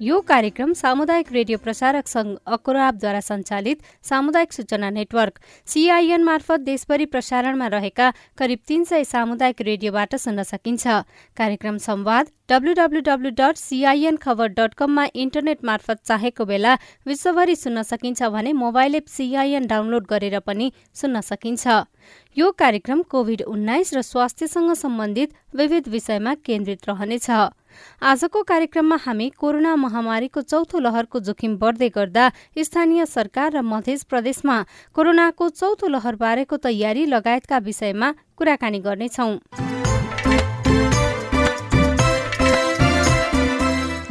यो 0.00 0.20
कार्यक्रम 0.20 0.72
सामुदायिक 0.72 1.32
रेडियो 1.32 1.58
प्रसारक 1.58 2.06
संघ 2.08 2.28
अकुराबद्वारा 2.48 3.18
सञ्चालित 3.20 3.82
सामुदायिक 4.02 4.52
सूचना 4.52 4.88
नेटवर्क 4.90 5.38
सीआईएन 5.68 6.22
मार्फत 6.24 6.60
देशभरि 6.60 7.06
प्रसारणमा 7.06 7.66
रहेका 7.74 8.08
करिब 8.38 8.58
तीन 8.68 8.84
सय 8.84 9.04
सामुदायिक 9.04 9.60
रेडियोबाट 9.60 10.16
सुन्न 10.16 10.42
सकिन्छ। 10.42 10.86
कार्यक्रम 11.36 11.76
संवाद 11.78 12.30
W W W 12.48 13.30
dot 13.40 13.56
CIN 13.58 14.16
Khabar 14.16 14.48
dot 14.56 14.74
कममा 14.74 15.06
इन्टरनेट 15.16 15.64
मार्फत 15.64 16.00
चाहेको 16.04 16.44
बेला 16.46 16.74
विश्वभरि 17.06 17.56
सुन्न 17.56 17.82
सकिन्छ 17.92 18.32
भने 18.32 18.52
मोबाइल 18.64 18.94
एप 18.94 19.06
सिआइएन 19.18 19.66
डाउनलोड 19.66 20.06
गरेर 20.08 20.38
पनि 20.40 20.72
सुन्न 20.94 21.20
सकिन्छ। 21.20 21.84
यो 22.36 22.50
कार्यक्रम 22.58 23.02
कोभिड 23.04 23.42
उन्नाइस 23.44 23.94
र 23.94 24.02
स्वास्थ्यसँग 24.02 24.74
सम्बन्धित 24.80 25.40
विविध 25.54 25.88
विषयमा 25.88 26.34
केन्द्रित 26.46 26.88
रहनेछ। 26.88 27.30
आजको 28.02 28.42
कार्यक्रममा 28.42 28.96
हामी 29.04 29.28
कोरोना 29.40 29.74
महामारीको 29.76 30.40
चौथो 30.42 30.78
लहरको 30.80 31.20
जोखिम 31.20 31.56
बढ्दै 31.58 31.88
गर्दा 31.96 32.30
स्थानीय 32.58 33.06
सरकार 33.06 33.52
र 33.52 33.62
मध्य 33.64 33.96
प्रदेशमा 34.10 34.56
कोरोनाको 34.94 35.48
चौथो 35.60 35.88
लहरबारेको 35.88 36.56
तयारी 36.66 37.06
लगायतका 37.06 37.58
विषयमा 37.66 38.14
कुराकानी 38.36 38.78
गर्नेछौं। 38.80 39.79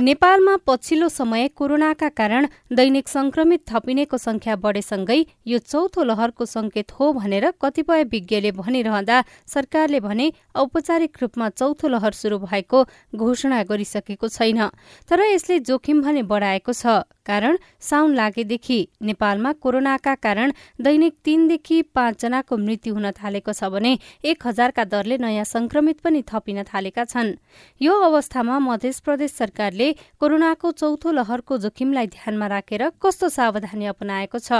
नेपालमा 0.09 0.55
पछिल्लो 0.67 1.07
समय 1.09 1.47
कोरोनाका 1.55 2.07
कारण 2.09 2.45
दैनिक 2.73 3.07
संक्रमित 3.07 3.61
थपिनेको 3.69 4.17
संख्या 4.17 4.55
बढेसँगै 4.55 5.17
यो 5.47 5.57
चौथो 5.63 6.03
लहरको 6.03 6.45
संकेत 6.45 6.91
हो 6.91 7.11
भनेर 7.13 7.45
कतिपय 7.61 8.03
विज्ञले 8.09 8.52
भनिरहँदा 8.57 9.21
सरकारले 9.53 9.99
भने 9.99 10.31
औपचारिक 10.55 11.21
रूपमा 11.21 11.49
चौथो 11.52 11.87
लहर 11.87 12.13
शुरू 12.21 12.37
भएको 12.41 12.83
घोषणा 13.15 13.61
गरिसकेको 13.69 14.27
छैन 14.30 14.65
तर 15.09 15.21
यसले 15.27 15.59
जोखिम 15.69 16.02
भने 16.02 16.23
बढाएको 16.25 16.73
छ। 16.73 17.05
कारण 17.30 17.58
साउन 17.80 18.16
लागेदेखि 18.16 18.80
नेपालमा 19.02 19.52
कोरोनाका 19.63 20.13
कारण 20.17 20.52
दैनिक 20.81 21.13
तीनदेखि 21.25 21.81
पाँचजनाको 21.95 22.58
मृत्यु 22.58 22.94
हुन 22.94 23.11
थालेको 23.13 23.53
छ 23.53 23.69
भने 23.69 23.91
एक 24.25 24.47
हजारका 24.47 24.83
दरले 24.86 25.17
नयाँ 25.17 25.44
संक्रमित 25.45 25.99
पनि 26.02 26.23
थपिन 26.27 26.63
थालेका 26.66 27.03
छन्। 27.05 27.33
यो 27.81 27.94
अवस्थामा 28.02 28.59
मध्य 28.59 28.91
प्रदेश 29.05 29.31
सरकारले 29.33 29.91
कोरोनाको 30.19 30.71
चौथो 30.71 31.11
लहरको 31.11 31.58
जोखिमलाई 31.59 32.08
ध्यानमा 32.08 32.47
राखेर 32.47 32.83
कस्तो 32.97 33.30
सावधानी 33.30 33.86
अपनाएको 33.86 34.39
छ? 34.39 34.52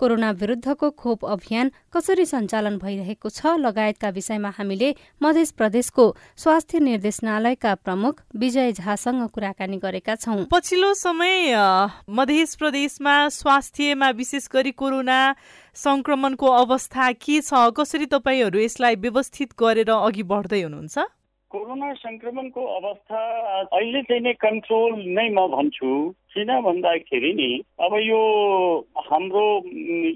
कोरोना 0.00 0.30
विरूद्धको 0.40 0.90
खोप 0.92 1.24
अभियान 1.26 1.70
कसरी 1.92 2.24
सञ्चालन 2.26 2.78
भइरहेको 2.78 3.28
छ 3.30 3.54
लगायतका 3.58 4.08
विषयमा 4.10 4.50
हामीले 4.58 4.94
मध्य 5.22 5.44
प्रदेशको 5.56 6.04
स्वास्थ्य 6.36 6.80
निर्देशनालयका 6.80 7.74
प्रमुख 7.84 8.22
विजय 8.36 8.72
झासँग 8.72 9.28
कुराकानी 9.28 9.76
गरेका 9.78 10.14
छौं। 10.16 10.44
पछिल्लो 10.52 10.92
समय 10.94 11.54
मध्य 12.14 12.44
प्रदेशमा 12.58 13.28
स्वास्थ्यमा 13.28 14.10
विशेष 14.10 14.48
गरी 14.52 14.70
कोरोना 14.70 15.34
संक्रमणको 15.74 16.46
अवस्था 16.46 17.10
के 17.12 17.40
छ? 17.40 17.50
कसरी 17.76 18.06
तपाईँहरू 18.06 18.58
यसलाई 18.58 18.94
व्यवस्थित 18.94 19.50
गरेर 19.58 19.90
अघि 19.90 20.22
बढ्दै 20.22 20.62
हुनुहुन्छ? 20.62 20.98
कोरोना 21.50 21.92
संक्रमणको 21.94 22.62
अवस्था 22.78 23.18
अहिले 23.72 24.02
चाहिँ 24.02 24.22
नै 24.22 24.32
कन्ट्रोल 24.32 24.92
नै 25.18 25.28
म 25.30 25.46
भन्छु। 25.50 26.14
किन 26.34 26.50
भन्दाखेरि 26.60 27.32
नि। 27.32 27.50
अब 27.80 27.94
यो 28.02 28.20
हाम्रो 29.06 29.46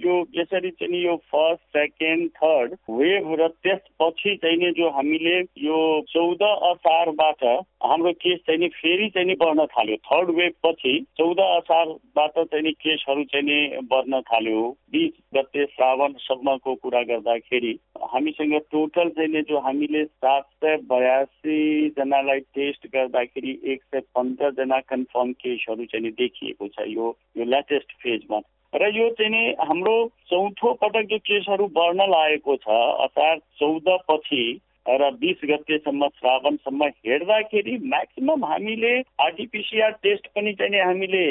यो 0.05 0.15
यसरी 0.37 0.71
चाहिँ 0.71 1.03
यो 1.05 1.17
फर्स्ट 1.33 1.63
सेकेन्ड 1.77 2.31
थर्ड 2.37 2.75
वेभ 2.91 3.35
र 3.41 3.49
त्यसपछि 3.49 4.35
चाहिँ 4.37 4.57
नि 4.57 4.71
जो 4.79 4.91
हामीले 4.91 5.39
यो 5.65 5.79
चौध 6.11 6.43
असारबाट 6.43 7.45
हाम्रो 7.85 8.13
केस 8.13 8.39
चाहिँ 8.47 8.61
नि 8.61 8.69
फेरि 8.69 9.09
चाहिँ 9.09 9.29
नि 9.29 9.35
बढ्न 9.35 9.67
थाल्यो। 9.67 9.97
थर्ड 9.97 10.31
वेभ 10.31 10.53
पछि 10.67 10.95
चौध 11.19 11.41
असारबाट 11.41 12.39
चाहिँ 12.39 12.63
नि 12.65 12.73
केसहरू 12.73 13.25
चाहिँ 13.25 13.47
नि 13.47 13.87
बढ्न 13.91 14.21
थाल्यो। 14.31 14.69
बिस 14.93 15.13
गते 15.37 15.65
श्रावणसम्मको 15.67 16.75
कुरा 16.75 17.03
गर्दाखेरि 17.03 17.73
हामीसँग 18.03 18.55
टोटल 18.73 19.09
चाहिँ 19.09 19.31
नि 19.31 19.43
जो 19.49 19.59
हामीले 19.59 20.05
सात 20.05 20.45
सय 20.65 20.77
बयासीजनालाई 20.91 22.41
टेस्ट 22.57 22.87
गर्दाखेरि 22.95 23.59
एक 23.73 23.83
सय 23.85 24.01
पन्ध्रजना 24.17 24.81
कन्फर्म 24.91 25.33
केसहरू 25.33 25.85
चाहिँ 25.85 26.08
देखिएको 26.11 26.69
छ 26.69 26.81
यो 26.87 27.17
यो 27.37 27.45
लेटेस्ट 27.45 27.93
फेजमा 27.93 28.41
र 28.75 28.91
यो 28.97 29.11
चाहिँ 29.11 29.31
नि 29.31 29.55
हाम्रो 29.61 30.11
चौथो 30.31 30.73
पटक 30.73 31.03
जो 31.03 31.19
केसहरू 31.19 31.67
बढ्न 31.67 32.09
लागेको 32.11 32.57
छ 32.57 32.79
असार 33.01 33.39
चौध 33.39 33.89
पछि 34.11 34.61
र 34.89 35.11
बिस 35.21 35.45
गतेसम्म 35.45 36.07
श्रावणसम्म 36.17 36.85
हेर्दाखेरि 37.07 37.77
म्याक्सिमम् 37.85 38.45
हामीले 38.45 38.93
आरटिपिसिआर 39.21 39.91
टेस्ट 40.03 40.27
पनि 40.37 40.53
चाहिँ 40.53 40.81
हामीले 40.81 41.25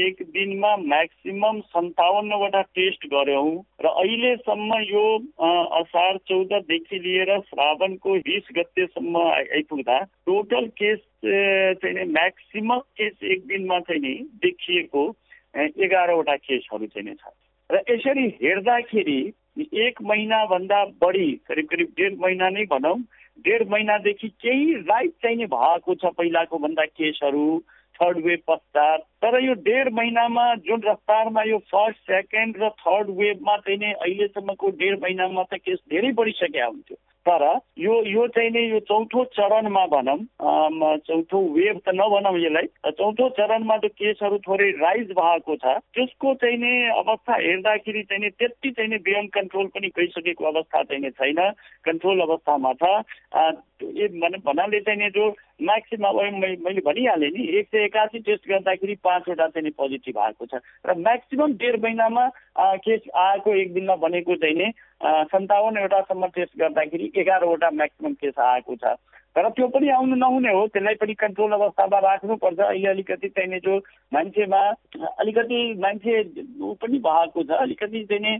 एक 0.00 0.22
दिनमा 0.32 0.76
म्याक्सिमम् 0.76 1.60
सन्ताउन्नवटा 1.72 2.62
टेस्ट 2.78 3.06
गऱ्यौँ। 3.12 3.50
र 3.84 3.86
अहिलेसम्म 3.86 4.80
यो 4.88 5.04
असार 5.80 6.16
चौधदेखि 6.28 6.98
लिएर 6.98 7.38
श्रावणको 7.48 8.14
बिस 8.28 8.48
गतेसम्म 8.56 9.26
आइपुग्दा 9.28 9.98
टोटल 10.26 10.66
केस 10.80 10.98
चाहिँ 11.82 12.04
म्याक्सिमम 12.12 12.78
केस 12.78 13.22
एक 13.32 13.46
दिनमा 13.46 13.78
चाहिँ 13.80 14.02
नि 14.02 14.14
देखिएको 14.42 15.04
एघारवटा 15.84 16.36
केसहरू 16.36 16.86
चाहिँ 16.86 17.14
छ। 17.14 17.32
र 17.70 17.82
यसरी 17.90 18.26
हेर्दाखेरि 18.42 19.20
एक 19.58 20.02
महिनाभन्दा 20.02 20.84
बढी 20.84 21.32
करिब 21.48 21.66
करिब 21.66 21.88
डेढ 21.96 22.18
महिना 22.18 22.48
नै 22.48 22.64
भनौँ 22.64 22.98
डेढ 23.44 23.68
महिनादेखि 23.68 24.28
केही 24.28 24.74
राइट 24.74 25.10
चाहिँ 25.22 25.36
नि 25.36 25.46
भएको 25.46 25.94
छ 25.94 26.04
पहिलाको 26.04 26.58
भन्दा 26.58 26.84
केसहरू 26.84 27.62
थर्ड 27.94 28.18
वेभ 28.24 28.38
पश्चात। 28.48 29.00
तर 29.22 29.38
यो 29.44 29.54
डेढ 29.54 29.88
महिनामा 29.92 30.54
जुन 30.54 30.82
रफ्तारमा 30.82 31.42
यो 31.42 31.58
फर्स्ट 31.58 31.98
सेकेन्ड 31.98 32.56
र 32.56 32.68
थर्ड 32.68 33.10
वेभमा 33.10 33.56
चाहिँ 33.56 33.78
नै 33.78 33.92
अहिलेसम्मको 33.92 34.70
डेढ 34.70 35.02
महिनामा 35.02 35.42
त 35.42 35.54
केस 35.54 35.78
धेरै 35.90 36.12
बढिसकेका 36.12 36.66
हुन्थ्यो। 36.66 36.96
तर 37.28 37.42
यो 37.78 37.94
यो 38.04 38.26
चाहिँ 38.34 38.50
नि 38.50 38.60
यो 38.70 38.78
चौथो 38.88 39.24
चरणमा 39.36 39.84
भनौँ 39.86 40.16
चौथो 41.06 41.38
वेभ 41.54 41.78
त 41.78 41.94
नभनौँ 41.94 42.38
यसलाई। 42.38 42.66
चौथो 42.90 43.28
चरणमा 43.38 43.76
जो 43.76 43.88
केसहरू 43.88 44.38
थोरै 44.46 44.70
राइज 44.82 45.10
भएको 45.18 45.56
छ 45.56 45.78
त्यसको 45.94 46.34
चाहिँ 46.42 46.56
नि 46.58 46.72
अवस्था 46.98 47.34
हेर्दाखेरि 47.40 48.02
चाहिँ 48.02 48.22
नि 48.24 48.30
त्यति 48.30 48.70
चाहिँ 48.70 48.90
नि 48.90 48.98
बियन्ड 49.06 49.30
कन्ट्रोल 49.32 49.66
पनि 49.74 49.88
गइसकेको 49.98 50.44
अवस्था 50.44 50.82
चाहिँ 50.82 51.10
छैन। 51.10 51.40
कन्ट्रोल 51.86 52.20
अवस्थामा 52.20 52.72
छ। 52.82 52.90
भन्नाले 53.82 54.80
चाहिँ 54.80 54.98
नि 54.98 55.08
जो 55.10 55.28
म्याक्सिमम् 55.62 56.38
मैले 56.62 56.80
भनिहालेँ 56.86 57.30
नि 57.30 57.42
एक 57.58 57.66
सय 57.66 57.84
एकासी 57.84 58.18
टेस्ट 58.18 58.48
गर्दाखेरि 58.48 58.94
पाँचवटा 59.04 59.46
चाहिँ 59.46 59.64
नि 59.64 59.70
पोजिटिभ 59.78 60.18
आएको 60.18 60.46
छ। 60.46 60.54
र 60.86 60.94
म्याक्सिमम् 60.98 61.56
डेढ 61.62 61.82
महिनामा 61.82 62.28
केस 62.82 63.00
आएको 63.14 63.54
एक 63.54 63.74
दिनमा 63.74 63.96
भनेको 63.96 64.34
चाहिँ 64.36 64.54
नि 64.54 64.68
सन्ताउन्नवटासम्म 65.04 66.26
टेस्ट 66.34 66.58
गर्दाखेरि 66.60 67.10
एघारवटा 67.20 67.70
म्याक्सिमम् 67.70 68.14
केस 68.22 68.38
आएको 68.38 68.76
छ। 68.76 68.94
तर 69.36 69.48
त्यो 69.48 69.66
पनि 69.74 69.88
आउनु 69.88 70.14
नहुने 70.16 70.52
हो 70.52 70.66
त्यसलाई 70.68 70.94
पनि 71.00 71.14
कन्ट्रोल 71.20 71.52
अवस्थामा 71.52 71.98
राख्नुपर्छ। 71.98 72.58
अहिले 72.60 72.88
अलिकति 72.88 73.28
चाहिने 73.28 73.58
जो 73.64 73.76
मान्छेमा 74.14 74.60
अलिकति 75.20 75.60
मान्छे 75.80 76.22
पनि 76.82 76.98
भएको 76.98 77.42
छ। 77.42 77.50
अलिकति 77.64 78.04
चाहिँ 78.10 78.36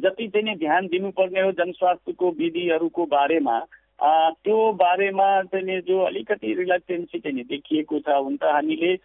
जति 0.00 0.28
चाहिँ 0.28 0.56
ध्यान 0.58 0.86
दिनुपर्ने 0.88 1.40
हो 1.40 1.52
जनस्वास्थ्यको 1.60 2.30
विधिहरूको 2.40 3.04
बारेमा 3.12 3.58
त्यो 4.00 4.56
बारेमा 4.80 5.28
चाहिँ 5.52 5.80
जो 5.84 6.00
अलिकति 6.02 6.54
रिल्याक्सेन्सी 6.58 7.18
चाहिँ 7.20 7.44
देखिएको 7.44 7.98
छ। 8.00 8.08
हुन 8.08 8.36
त 8.36 8.44
हामीले 8.48 8.96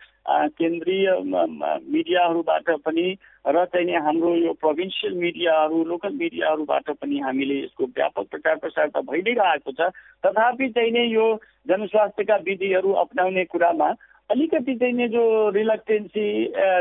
केन्द्रीय 0.56 1.12
मिडियाहरूबाट 1.28 2.70
पनि 2.86 3.08
र 3.46 3.66
चाहिँ 3.66 3.96
हाम्रो 4.02 4.34
यो 4.36 4.54
प्रोभिन्सियल 4.58 5.14
मिडियाहरू 5.16 5.84
लोकल 5.86 6.14
मिडियाहरूबाट 6.18 6.90
पनि 7.02 7.20
हामीले 7.20 7.56
यसको 7.64 7.86
व्यापक 7.86 8.26
प्रचार 8.32 8.56
प्रसार 8.58 8.88
त 8.90 9.06
भइ 9.06 9.22
नै 9.22 9.34
रहेको 9.38 9.72
छ। 9.72 9.90
तथापि 10.26 10.70
चाहिँ 10.74 10.92
नै 10.92 11.06
यो 11.14 11.26
जनस्वास्थ्यका 11.70 12.36
विधिहरू 12.46 12.92
अप्नाउने 13.06 13.46
कुरामा 13.46 13.90
अलिकति 14.30 14.76
चाहिँ 14.76 14.94
नै 14.94 15.08
जो 15.14 15.24
रिलक्टेन्सी 15.54 16.26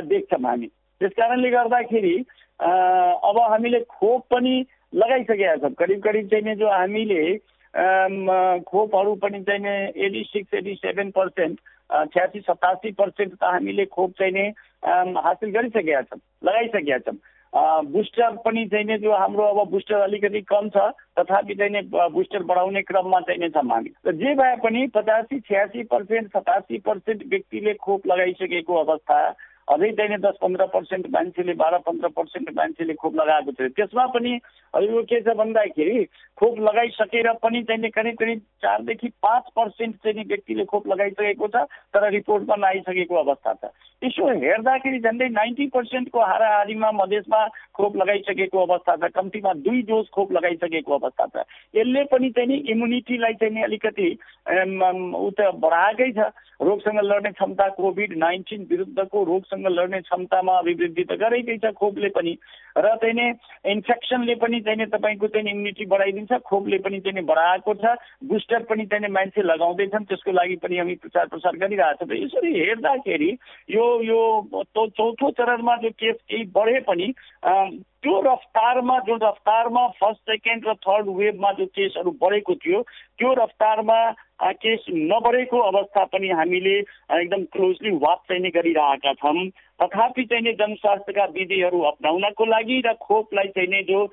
देख्छौँ 0.08 0.40
हामी। 0.40 0.66
त्यस 1.00 1.12
कारणले 1.20 1.50
गर्दाखेरि 1.50 2.16
अब 2.60 3.36
हामीले 3.50 3.80
खोप 3.84 4.26
पनि 4.32 4.54
लगाइसकेका 4.94 5.56
छौँ। 5.56 5.74
करिब 5.76 6.00
करिब 6.00 6.28
चाहिँ 6.32 6.56
जो 6.56 6.68
हामीले 6.70 7.22
खोपहरू 8.64 9.14
पनि 9.20 9.42
चाहिँ 9.44 9.76
eighty 10.00 10.22
six 10.32 10.54
eighty 10.54 10.74
seven 10.80 11.10
percent 11.12 11.60
छ्यासी 12.12 12.40
सतासी 12.40 12.90
पर्सेन्ट 12.98 13.32
त 13.34 13.44
हामीले 13.44 13.84
खोप 13.92 14.10
चाहिँ 14.18 14.32
नै 14.32 14.48
हासिल 14.86 15.50
गरिसकेका 15.50 16.02
छौँ 16.02 16.20
लगाइसकेका 16.44 16.98
छौँ 16.98 17.16
बुस्टर 17.86 18.36
पनि 18.36 18.64
चाहिँ 18.66 18.98
जो 18.98 19.12
हाम्रो 19.12 19.44
अब 19.44 19.70
बुस्टर 19.70 19.94
अलिकति 19.94 20.40
कम 20.42 20.68
छ 20.68 20.90
तथापि 21.18 21.54
चाहिँ 21.54 21.82
बुस्टर 22.12 22.42
बढाउने 22.42 22.82
क्रममा 22.82 23.20
चाहिँ 23.20 23.48
छौँ 23.48 23.68
हामी 23.70 23.90
र 24.06 24.12
जे 24.12 24.34
भए 24.34 24.56
पनि 24.56 24.86
पचासी 24.86 25.40
छ्यासी 25.40 25.82
पर्सेन्ट 25.84 26.28
सतासी 26.28 26.78
पर्सेन्ट 26.78 27.22
व्यक्तिले 27.26 27.74
खोप 27.74 28.06
लगाइसकेको 28.06 28.74
अवस्था 28.74 29.18
अझै 29.68 29.90
चाहिने 29.92 30.16
दस 30.20 30.36
पन्ध्र 30.42 30.66
पर्सेन्ट 30.72 31.06
मान्छेले 31.12 31.52
बाह्र 31.56 31.78
पन्ध्र 31.86 32.08
पर्सेन्ट 32.16 32.50
मान्छेले 32.56 32.94
खोप 32.94 33.14
लगाएको 33.16 33.52
थियो। 33.52 33.68
त्यसमा 33.76 34.06
पनि 34.14 34.32
यो 34.74 35.02
के 35.08 35.20
छ 35.20 35.34
भन्दाखेरि 35.38 36.04
खोप 36.38 36.58
लगाइसकेर 36.60 37.32
पनि 37.42 37.62
चाहिने 37.62 37.88
करिब 37.90 38.16
करिब 38.20 38.38
चारदेखि 38.62 39.08
पाँच 39.22 39.44
पर्सेन्ट 39.56 39.96
चाहिँ 40.04 40.24
व्यक्तिले 40.28 40.64
खोप 40.68 40.88
लगाइसकेको 40.88 41.48
छ 41.48 41.64
तर 41.94 42.10
रिपोर्टमा 42.12 42.56
नआइसकेको 42.56 43.14
अवस्था 43.16 43.52
छ। 43.54 43.72
यसो 44.02 44.28
हेर्दाखेरि 44.28 44.98
झन्डै 45.00 45.28
नाइन्टी 45.32 45.66
पर्सेन्टको 45.74 46.20
हाराहारीमा 46.20 46.90
मधेसमा 46.92 47.40
खोप 47.74 47.96
लगाइसकेको 47.96 48.66
अवस्था 48.66 48.96
छ 48.96 49.12
कम्तीमा 49.16 49.52
दुई 49.64 49.82
डोज 49.88 50.08
खोप 50.12 50.32
लगाइसकेको 50.32 50.98
अवस्था 50.98 51.26
छ। 51.26 51.46
यसले 51.74 52.04
पनि 52.12 52.30
चाहिँ 52.30 52.48
नि 52.48 52.56
इम्युनिटीलाई 52.68 53.34
चाहिँ 53.40 53.54
नि 53.54 53.62
अलिकति 53.62 54.08
ऊ 54.44 55.30
त 55.40 55.54
बढाएकै 55.56 56.12
छ। 56.12 56.32
रोगसँग 56.62 57.00
लड्ने 57.02 57.30
क्षमता 57.32 57.68
कोभिड 57.78 58.16
नाइन्टिन 58.18 58.66
विरुद्धको 58.70 59.22
रोगसँग 59.54 59.78
लड्ने 59.78 60.00
क्षमतामा 60.00 60.52
अभिवृद्धि 60.58 61.04
त 61.04 61.12
गरेकै 61.14 61.56
छ 61.58 61.72
खोपले 61.74 62.08
पनि। 62.08 62.36
र 62.76 62.96
चाहिँ 62.98 63.30
इन्फेक्सनले 63.70 64.34
पनि 64.34 64.60
चाहिँ 64.60 64.86
तपाईँको 64.86 65.26
चाहिँ 65.28 65.50
इम्युनिटी 65.50 65.86
बढाइदिन्छ 65.86 66.32
खोपले 66.42 66.78
पनि 66.78 67.00
चाहिँ 67.00 67.24
बढाएको 67.24 67.74
छ। 67.74 67.94
बुस्टर 68.24 68.62
पनि 68.66 68.86
चाहिँ 68.86 69.08
मान्छे 69.08 69.42
लगाउँदैछन् 69.42 70.04
त्यसको 70.04 70.32
लागि 70.32 70.56
पनि 70.56 70.78
हामी 70.78 70.94
प्रचार 70.94 71.26
प्रसार 71.28 71.56
गरिरहेको 71.56 72.04
छ 72.04 72.18
यसरी 72.18 72.50
हेर्दाखेरि 72.58 73.30
यो 73.70 73.84
यो 74.02 74.20
चौथो 74.74 75.30
चरणमा 75.30 75.76
जो 75.76 75.90
केस 75.90 76.16
केही 76.28 76.44
बढे 76.50 76.80
पनि 76.80 77.12
त्यो 78.02 78.20
रफ्तारमा 78.20 78.98
जुन 79.06 79.18
रफ्तारमा 79.22 79.86
फर्स्ट 80.00 80.20
सेकेन्ड 80.30 80.66
र 80.68 80.74
थर्ड 80.84 81.06
वेभमा 81.08 81.52
जो 81.52 81.66
केसहरू 81.66 82.10
बढेको 82.20 82.54
थियो 82.54 82.82
त्यो 83.18 83.32
रफ्तारमा 83.34 83.98
केस 84.42 84.84
नबढेको 84.90 85.58
अवस्था 85.60 86.04
पनि 86.12 86.28
हामीले 86.30 86.78
एकदम 86.78 87.44
क्लोजली 87.52 87.90
वाच 88.02 88.18
चाहिँ 88.28 88.50
गरिरहेका 88.50 89.12
छौँ। 89.14 89.48
तथापि 89.82 90.24
चाहिँ 90.24 90.52
जनस्वास्थ्यका 90.54 91.24
विधिहरू 91.34 91.80
अप्नाउनको 91.90 92.44
लागि 92.44 92.80
र 92.86 92.92
खोपलाई 93.02 93.48
चाहिँ 93.58 93.82
जो 93.84 94.06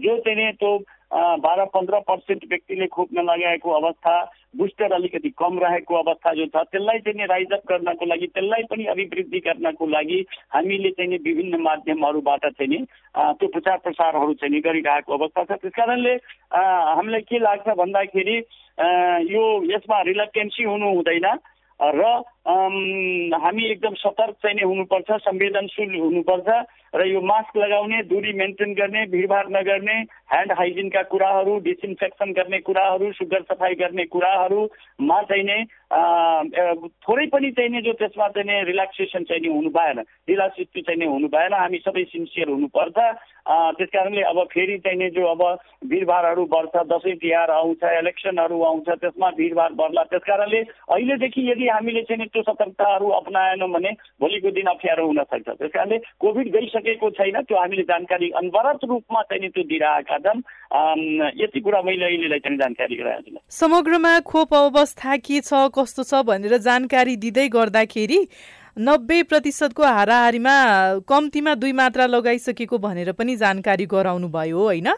जो 0.00 0.18
चाहिँ 0.18 0.52
त्यो 0.52 0.78
बाह्र 1.14 1.64
पन्ध्र 1.74 1.98
पर्सेन्ट 2.08 2.44
व्यक्तिले 2.50 2.86
खोप 2.90 3.08
नलगाएको 3.14 3.70
अवस्था 3.70 4.14
बुस्टर 4.56 4.92
अलिकति 4.92 5.30
कम 5.38 5.58
रहेको 5.58 5.94
अवस्था 5.94 6.32
जो 6.34 6.46
छ 6.46 6.62
त्यसलाई 6.70 6.98
चाहिँ 7.06 7.26
राइजअप 7.26 7.62
गर्नको 7.70 8.06
लागि 8.06 8.26
त्यसलाई 8.34 8.62
पनि 8.70 8.84
अभिवृद्धि 8.94 9.38
गर्नको 9.46 9.86
लागि 9.86 10.18
हामीले 10.54 10.90
चाहिँ 10.90 11.18
विभिन्न 11.18 11.60
माध्यमहरूबाट 11.62 12.46
चाहिँ 12.46 12.70
नि 12.70 12.84
त्यो 13.14 13.48
प्रचार 13.48 13.78
प्रसारहरू 13.84 14.34
चाहिँ 14.34 14.60
गरिरहेको 14.60 15.14
अवस्था 15.18 15.44
छ। 15.44 15.58
त्यस 15.62 15.72
कारणले 15.76 16.14
हामीलाई 16.54 17.20
के 17.30 17.38
लाग्छ 17.38 17.68
भन्दाखेरि 17.78 18.40
यो 18.78 19.42
यसमा 19.70 20.00
रिलक्टेन्सी 20.02 20.62
हुनु 20.64 20.88
हुँदैन। 20.94 21.26
र 21.80 22.02
हामी 22.46 23.64
एकदम 23.64 23.94
सतर्क 23.94 24.34
चाहिँ 24.42 24.64
हुनुपर्छ 24.64 25.10
संवेदनशील 25.10 25.94
हुनुपर्छ 26.00 26.48
र 26.94 27.06
यो 27.06 27.20
मास्क 27.20 27.56
लगाउने 27.56 28.02
दूरी 28.06 28.32
मेन्टेन 28.32 28.74
गर्ने 28.74 29.04
भिडभाड 29.10 29.46
नगर्ने 29.50 29.96
ह्यान्ड 30.30 30.52
हाइजिनका 30.52 31.02
कुराहरू 31.02 31.58
डिसइन्फेक्सन 31.64 32.32
गर्ने 32.32 32.58
कुराहरू 32.60 33.12
सुगर 33.12 33.42
सफाइ 33.42 33.74
गर्ने 33.74 34.04
कुराहरूमा 34.06 35.20
चाहिँ 35.22 35.44
नै 35.44 35.58
थोरै 37.02 37.26
पनि 37.26 37.50
चाहिने 37.50 37.80
जो 37.82 37.92
त्यसमा 37.98 38.28
चाहिँ 38.28 38.62
रिल्याक्सेसन 38.64 39.24
चाहिँ 39.24 39.48
हुनु 39.48 39.70
भएन 39.70 40.02
ढिलासिस्ती 40.28 40.80
चाहिँ 40.82 41.06
हुनु 41.06 41.28
भएन 41.28 41.52
हामी 41.54 41.78
सबै 41.78 42.04
सिन्सियर 42.12 42.48
हुनुपर्छ। 42.48 42.98
त्यस 43.76 43.88
कारणले 43.92 44.22
अब 44.22 44.38
फेरि 44.52 44.78
चाहिने 44.78 45.08
जो 45.10 45.24
अब 45.26 45.42
भिडभाडहरू 45.88 46.44
बढ्छ 46.52 46.84
दसैँ 46.92 47.16
तिहार 47.16 47.50
आउँछ 47.50 47.82
इलेक्सनहरू 47.84 48.62
आउँछ 48.62 48.88
त्यसमा 49.00 49.30
भिडभाड 49.36 49.72
बढ्ला 49.76 50.02
त्यस 50.12 50.22
कारणले 50.26 50.60
अहिलेदेखि 50.88 51.50
यदि 51.50 51.68
हामीले 51.68 52.02
चाहिँ 52.02 52.26
त्यो 52.34 52.42
सतर्कताहरू 52.42 53.08
अप्नाएनौँ 53.20 53.68
भने 53.70 53.90
भोलिको 54.20 54.50
दिन 54.50 54.66
अप्ठ्यारो 54.74 55.06
हुन 55.06 55.22
सक्छ। 55.22 55.48
त्यस 55.48 55.70
कारणले 55.70 55.98
कोभिड 56.20 56.48
गइसकेको 56.52 57.10
छैन 57.18 57.40
त्यो 57.46 57.58
हामीले 57.58 57.82
जानकारी 57.90 58.30
अनवरत 58.42 58.84
रूपमा 58.90 59.22
चाहिँ 59.30 59.50
त्यो 59.50 59.64
दिइरहेका 59.70 60.18
छन्। 60.26 60.42
यति 61.40 61.60
कुरा 61.60 61.82
मैले 61.82 62.04
अहिलेलाई 62.04 62.38
चाहिँ 62.42 62.58
जानकारी 62.58 62.96
गराएको 62.96 63.30
छु 63.30 63.38
समग्रमा 63.54 64.12
खोप 64.26 64.54
अवस्था 64.54 65.16
के 65.22 65.40
छ 65.40 65.70
कस्तो 65.78 66.02
छ 66.02 66.26
भनेर 66.26 66.58
जानकारी 66.66 67.16
दिँदै 67.22 67.48
गर्दाखेरि 67.54 68.20
नब्बे 68.76 69.22
प्रतिशतको 69.30 69.82
हाराहारीमा 69.86 70.54
कम्तीमा 71.06 71.54
दुई 71.54 71.72
मात्रा 71.78 72.06
लगाइसकेको 72.06 72.78
भनेर 72.78 73.12
पनि 73.14 73.36
जानकारी 73.38 73.86
गराउनु 73.86 74.28
भयो 74.28 74.58
होइन? 74.58 74.88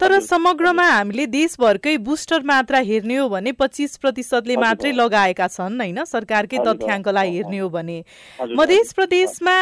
तर 0.00 0.18
समग्रमा 0.20 0.86
हामीले 0.86 1.26
देशभरकै 1.26 1.96
बुस्टर 1.98 2.42
मात्रा 2.42 2.78
हेर्ने 2.78 3.16
हो 3.16 3.28
भने 3.28 3.52
पच्चिस 3.52 3.96
प्रतिशतले 3.96 4.56
मात्रै 4.56 4.92
लगाएका 4.92 5.46
छन् 5.48 5.80
होइन? 5.80 6.04
सरकारकै 6.04 6.58
तथ्याङ्कलाई 6.66 7.30
हेर्ने 7.30 7.58
हो 7.58 7.68
भने। 7.68 7.98
मध्य 8.58 8.82
प्रदेशमा 8.96 9.56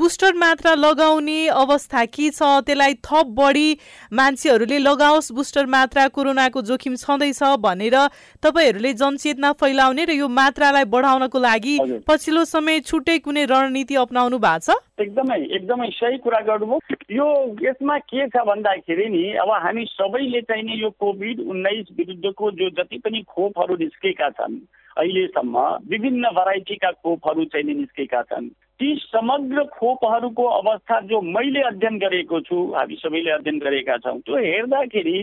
बुस्टर 0.00 0.34
मात्रा 0.34 0.74
लगाउने 0.74 1.46
अवस्था 1.48 2.04
के 2.04 2.30
छ? 2.30 2.42
त्यसलाई 2.66 2.94
थप 3.06 3.26
बढी 3.38 3.78
मान्छेहरूले 4.12 4.78
लगाओस् 4.78 5.32
बुस्टर 5.32 5.66
मात्रा 5.66 6.08
कोरोनाको 6.08 6.62
जोखिम 6.62 6.96
छँदैछ 6.96 7.42
भनेर 7.62 7.96
तपाईँहरूले 8.42 8.92
जनचेतना 8.94 9.52
फैलाउने 9.52 10.04
र 10.04 10.10
यो 10.12 10.28
मात्रालाई 10.28 10.84
बढाउनको 10.84 11.38
लागि 11.38 11.78
पछिल्लो 12.08 12.44
समय 12.44 12.80
छुट्टै 12.80 13.18
कुनै 13.18 13.44
रणनीति 13.46 13.94
अप्नाउनु 13.96 14.38
भएको 14.38 14.58
छ? 14.58 14.76
एकदमै 14.98 15.38
एकदमै 15.56 15.88
सही 15.90 16.18
कुरा 16.18 16.40
गर्नुभयो। 16.46 16.96
यो 17.10 17.26
यसमा 17.62 17.98
के 17.98 18.26
छ 18.28 18.44
भन्दाखेरि 18.46 19.08
नि 19.08 19.22
अब 19.42 19.50
हामी 19.62 19.84
सबैले 19.88 20.40
चाहिँ 20.42 20.62
नि 20.62 20.74
यो 20.82 20.90
कोभिड 21.00 21.40
उन्नाइस 21.40 21.86
विरुद्धको 21.96 22.50
जो 22.60 22.68
जति 22.70 22.98
पनि 22.98 23.22
खोपहरू 23.28 23.76
निस्केका 23.76 24.28
छन् 24.30 24.58
अहिलेसम्म 24.96 25.64
विभिन्न 25.88 26.30
भेराइटीका 26.30 26.90
खोपहरू 26.92 27.44
चाहिँ 27.44 27.66
नि 27.66 27.74
निस्केका 27.74 28.22
छन् 28.22 28.48
ती 28.80 28.94
समग्र 29.06 29.64
खोपहरूको 29.72 30.44
अवस्था 30.60 31.00
जो 31.08 31.20
मैले 31.30 31.62
अध्ययन 31.62 31.98
गरेको 31.98 32.40
छु 32.40 32.60
हामी 32.76 32.96
सबैले 33.00 33.30
अध्ययन 33.30 33.58
गरेका 33.58 33.96
छौँ 34.04 34.18
त्यो 34.20 34.36
हेर्दाखेरि 34.36 35.18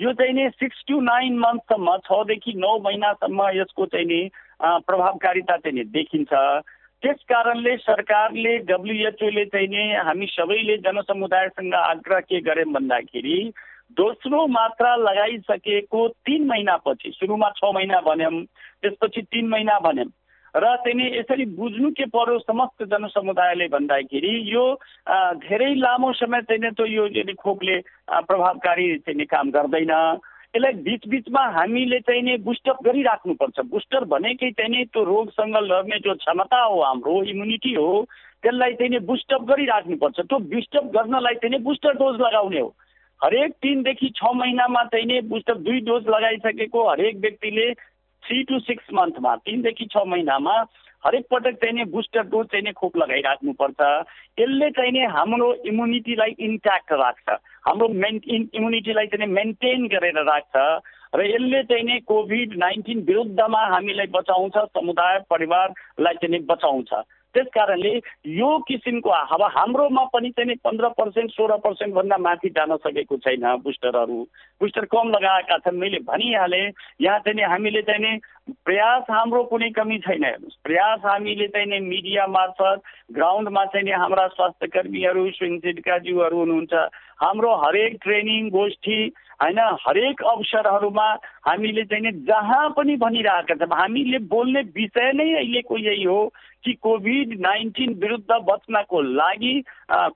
यो 0.00 0.12
चाहिँ 0.16 0.32
नि 0.32 0.48
सिक्स 0.56 0.84
टु 0.88 1.00
नाइन 1.04 1.38
मन्थसम्म 1.38 1.96
छदेखि 2.08 2.52
नौ 2.56 2.76
महिनासम्म 2.80 3.48
यसको 3.54 3.86
चाहिँ 3.86 4.06
नि 4.06 4.20
प्रभावकारिता 4.64 5.56
चाहिँ 5.56 5.76
नि 5.78 5.84
देखिन्छ। 5.92 6.32
त्यस 7.02 7.16
कारणले 7.28 7.76
सरकारले 7.76 8.56
डब्लुएचओले 8.58 9.44
चाहिँ 9.44 9.68
नि 9.68 9.84
हामी 10.04 10.26
सबैले 10.26 10.76
जनसमुदायसँग 10.76 11.74
आग्रह 11.74 12.20
के 12.20 12.40
गर्यौँ 12.40 12.72
भन्दाखेरि 12.72 13.52
दोस्रो 13.96 14.46
मात्रा 14.46 14.94
लगाइसकेको 14.96 16.08
तिन 16.08 16.46
महिनापछि 16.46 17.10
सुरुमा 17.14 17.48
छ 17.56 17.72
महिना 17.74 18.00
भन्यौँ 18.00 18.42
त्यसपछि 18.82 19.22
तिन 19.22 19.48
महिना 19.48 19.78
भन्यौँ 19.78 20.12
र 20.56 20.76
चाहिँ 20.76 21.08
यसरी 21.18 21.44
बुझ्नु 21.56 21.90
के 21.90 22.04
पर्यो 22.04 22.38
समस्त 22.38 22.82
जनसमुदायले 22.84 23.68
भन्दाखेरि 23.68 24.32
यो 24.52 24.64
धेरै 25.46 25.74
लामो 25.74 26.12
समय 26.12 26.42
चाहिँ 26.42 26.72
त 26.74 26.90
यो 26.90 27.08
खोपले 27.34 27.76
प्रभावकारी 28.28 28.86
चाहिँ 28.98 29.26
काम 29.26 29.50
गर्दैन। 29.50 29.92
यसलाई 30.54 30.72
बिचबिचमा 30.82 31.42
हामीले 31.54 31.98
चाहिँ 32.00 32.22
नि 32.22 32.36
बुस्टअप 32.42 32.82
गरिराख्नुपर्छ। 32.82 33.60
बुस्टर 33.70 34.04
भनेकै 34.04 34.50
चाहिँ 34.50 34.70
नि 34.70 34.84
त्यो 34.84 35.04
रोगसँग 35.04 35.56
लड्ने 35.62 35.98
जो 36.02 36.14
क्षमता 36.14 36.62
हो 36.62 36.80
हाम्रो 36.82 37.22
इम्युनिटी 37.24 37.74
हो 37.74 37.90
त्यसलाई 38.42 38.74
चाहिँ 38.74 38.90
नि 38.90 38.98
बुस्टअप 39.06 39.42
गरिराख्नुपर्छ। 39.46 40.20
त्यो 40.20 40.38
बुस्टअप 40.50 40.84
गर्नलाई 40.96 41.34
चाहिँ 41.34 41.50
नि 41.50 41.62
बुस्टर 41.64 41.92
डोज 41.94 42.20
लगाउने 42.20 42.60
हो। 42.60 42.74
हरेक 43.20 43.52
तिनदेखि 43.62 44.08
छ 44.16 44.34
महिनामा 44.34 44.82
चाहिँ 44.84 45.06
नि 45.06 45.20
बुस्टर 45.30 45.54
दुई 45.54 45.80
डोज 45.86 46.08
लगाइसकेको 46.08 46.88
हरेक 46.90 47.16
व्यक्तिले 47.16 47.72
थ्री 48.22 48.42
टु 48.42 48.58
सिक्स 48.60 48.92
मन्थमा 48.94 49.36
तिनदेखि 49.46 49.86
छ 49.86 50.02
महिनामा 50.06 50.54
हरेक 51.06 51.26
पटक 51.30 51.54
चाहिँ 51.54 51.74
नि 51.74 51.84
बुस्टर 51.84 52.22
डोज 52.22 52.46
चाहिँ 52.46 52.64
नि 52.64 52.72
खोप 52.72 52.96
लगाइराख्नुपर्छ। 52.96 53.80
यसले 54.38 54.70
चाहिँ 54.70 54.92
नि 54.92 54.98
हाम्रो 54.98 55.54
इम्युनिटीलाई 55.54 56.30
इन्ट्याक्ट 56.38 56.92
राख्छ। 56.92 57.28
हाम्रो 57.68 57.88
मेन 57.88 58.20
इम्युनिटीलाई 58.28 59.06
चाहिँ 59.06 59.32
मेन्टेन 59.32 59.86
गरेर 59.86 60.18
राख्छ। 60.24 60.56
र 61.16 61.20
यसले 61.26 61.62
चाहिँ 61.62 61.84
नि 61.84 62.00
कोभिड 62.00 62.58
नाइन्टिन 62.58 62.98
विरुद्धमा 63.00 63.62
हामीलाई 63.66 64.06
बचाउँछ 64.06 64.58
समुदाय 64.58 65.18
परिवारलाई 65.30 66.14
चाहिँ 66.14 66.44
बचाउँछ। 66.44 66.92
त्यस 67.34 67.46
कारणले 67.54 67.92
यो 68.26 68.58
किसिमको 68.68 69.10
अब 69.10 69.42
हाम्रोमा 69.56 70.04
पनि 70.12 70.30
चाहिँ 70.30 70.56
पन्ध्र 70.64 70.88
पर्सेन्ट 70.98 71.30
सोह्र 71.30 71.56
पर्सेन्टभन्दा 71.64 72.16
माथि 72.18 72.48
जान 72.50 72.76
सकेको 72.76 73.16
छैन 73.16 73.46
बुस्टरहरू। 73.64 74.18
बुस्टर 74.60 74.84
कम 74.84 75.08
लगाएका 75.08 75.58
छन्। 75.58 75.78
मैले 75.78 75.98
भनिहालेँ 76.02 76.70
यहाँ 77.00 77.18
चाहिँ 77.18 77.44
हामीले 77.46 77.82
चाहिँ 77.82 78.02
नि 78.02 78.18
प्रयास 78.66 79.04
हाम्रो 79.10 79.42
कुनै 79.44 79.70
कमी 79.70 79.98
छैन। 79.98 80.24
हेर्नुहोस् 80.24 80.58
प्रयास 80.64 81.00
हामीले 81.04 81.46
चाहिँ 81.48 81.66
नि 81.66 81.78
मिडिया 81.86 82.26
मार्फत 82.26 82.82
ग्राउन्डमा 83.12 83.64
चाहिँ 83.64 83.84
नि 83.86 83.92
हाम्रा 83.92 84.26
स्वास्थ्य 84.28 84.66
कर्मीहरू 84.66 85.30
स्वयंसेविकाज्यूहरू 85.30 86.38
हुनुहुन्छ। 86.38 86.74
हाम्रो 87.22 87.50
हरेक 87.56 87.98
ट्रेनिङ 88.02 88.48
गोष्ठी 88.50 88.98
होइन 89.42 89.58
हरेक 89.86 90.22
अवसरहरूमा 90.22 91.08
हामीले 91.46 91.84
चाहिँ 91.84 92.04
नि 92.04 92.12
जहाँ 92.26 92.68
पनि 92.76 92.96
भनिरहेका 92.96 93.54
छौँ। 93.54 93.76
हामीले 93.76 94.18
बोल्ने 94.18 94.60
विषय 94.76 95.12
नै 95.14 95.28
अहिलेको 95.34 95.78
यही 95.78 96.04
हो। 96.04 96.20
कि 96.64 96.72
कोभिड 96.82 97.28
नाइन्टिन 97.40 97.92
विरुद्ध 98.00 98.32
बच्नको 98.48 99.00
लागि 99.00 99.52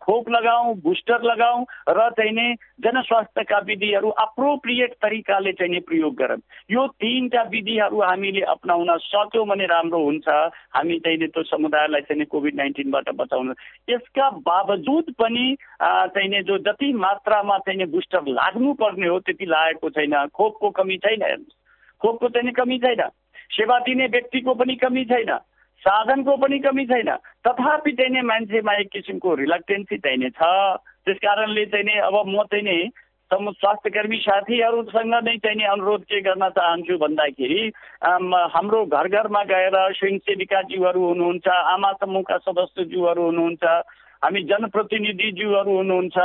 खोप 0.02 0.28
लगाऊ 0.30 0.74
बुस्टर 0.84 1.22
लगाऊ 1.22 1.64
र 1.88 2.08
चाहिँ 2.18 2.32
नि 2.32 2.54
जनस्वास्थ्यका 2.84 3.58
विधिहरू 3.66 4.08
अप्रोप्रिएट 4.24 4.92
तरिकाले 5.02 5.52
चाहिँ 5.52 5.72
नि 5.72 5.80
प्रयोग 5.88 6.14
गरौँ। 6.14 6.38
यो 6.70 6.86
तिनवटा 7.00 7.42
विधिहरू 7.50 8.00
हामीले 8.02 8.40
अप्नाउन 8.54 8.96
सक्यौँ 8.98 9.46
भने 9.48 9.66
राम्रो 9.66 10.02
हुन्छ। 10.04 10.28
हामी 10.76 10.98
चाहिँ 10.98 11.18
नि 11.18 11.26
त्यो 11.26 11.42
समुदायलाई 11.44 12.00
चाहिँ 12.08 12.24
कोभिड 12.26 12.54
नाइन्टिनबाट 12.56 13.08
बचाउनु। 13.14 13.52
यसका 13.88 14.30
बावजुद 14.44 15.12
पनि 15.18 15.46
चाहिँ 15.82 16.42
जो 16.42 16.58
जति 16.68 16.92
मात्रामा 16.92 17.58
चाहिँ 17.58 17.78
नि 17.78 17.84
बुस्टर 17.92 18.28
लाग्नुपर्ने 18.28 19.06
हो 19.08 19.18
त्यति 19.20 19.46
लागेको 19.46 19.90
छैन। 19.90 20.14
खोपको 20.34 20.70
कमी 20.70 20.96
छैन 20.98 21.44
खोपको 22.00 22.28
चाहिँ 22.28 22.52
कमी 22.52 22.78
छैन। 22.78 23.08
सेवा 23.54 23.78
दिने 23.86 24.06
व्यक्तिको 24.12 24.54
पनि 24.54 24.74
कमी 24.76 25.04
छैन। 25.04 25.30
साधनको 25.84 26.36
पनि 26.36 26.58
कमी 26.58 26.84
छैन। 26.86 27.10
तथापि 27.46 27.92
चाहिँ 27.92 28.12
नि 28.12 28.20
मान्छेमा 28.22 28.72
एक 28.80 28.88
किसिमको 28.92 29.34
रिलक्टेन्सी 29.34 29.96
चाहिँ 29.98 30.18
नि 30.18 30.30
छ। 30.30 30.42
त्यस 31.04 31.16
कारणले 31.20 31.64
चाहिँ 31.66 31.84
नि 31.84 31.98
अब 32.00 32.22
म 32.26 32.42
चाहिँ 32.48 32.64
नि 32.64 32.90
स्वास्थ्य 33.30 33.90
कर्मी 33.90 34.16
साथीहरूसँग 34.16 35.14
नै 35.24 35.36
चाहिँ 35.36 35.56
नि 35.56 35.64
अनुरोध 35.64 36.02
के 36.04 36.20
गर्न 36.20 36.48
चाहन्छु 36.48 36.96
भन्दाखेरि 36.98 37.72
हाम्रो 38.54 38.84
घर 38.86 39.08
घरमा 39.08 39.42
गएर 39.44 39.76
स्वयंसेविकाज्यूहरू 39.92 41.02
हुनुहुन्छ 41.08 41.48
आमा 41.48 41.92
समूहका 41.92 42.36
सदस्यज्यूहरू 42.38 43.24
हुनुहुन्छ 43.24 43.64
हामी 44.22 44.42
जनप्रतिनिधिज्यूहरू 44.42 45.76
हुनुहुन्छ 45.76 46.16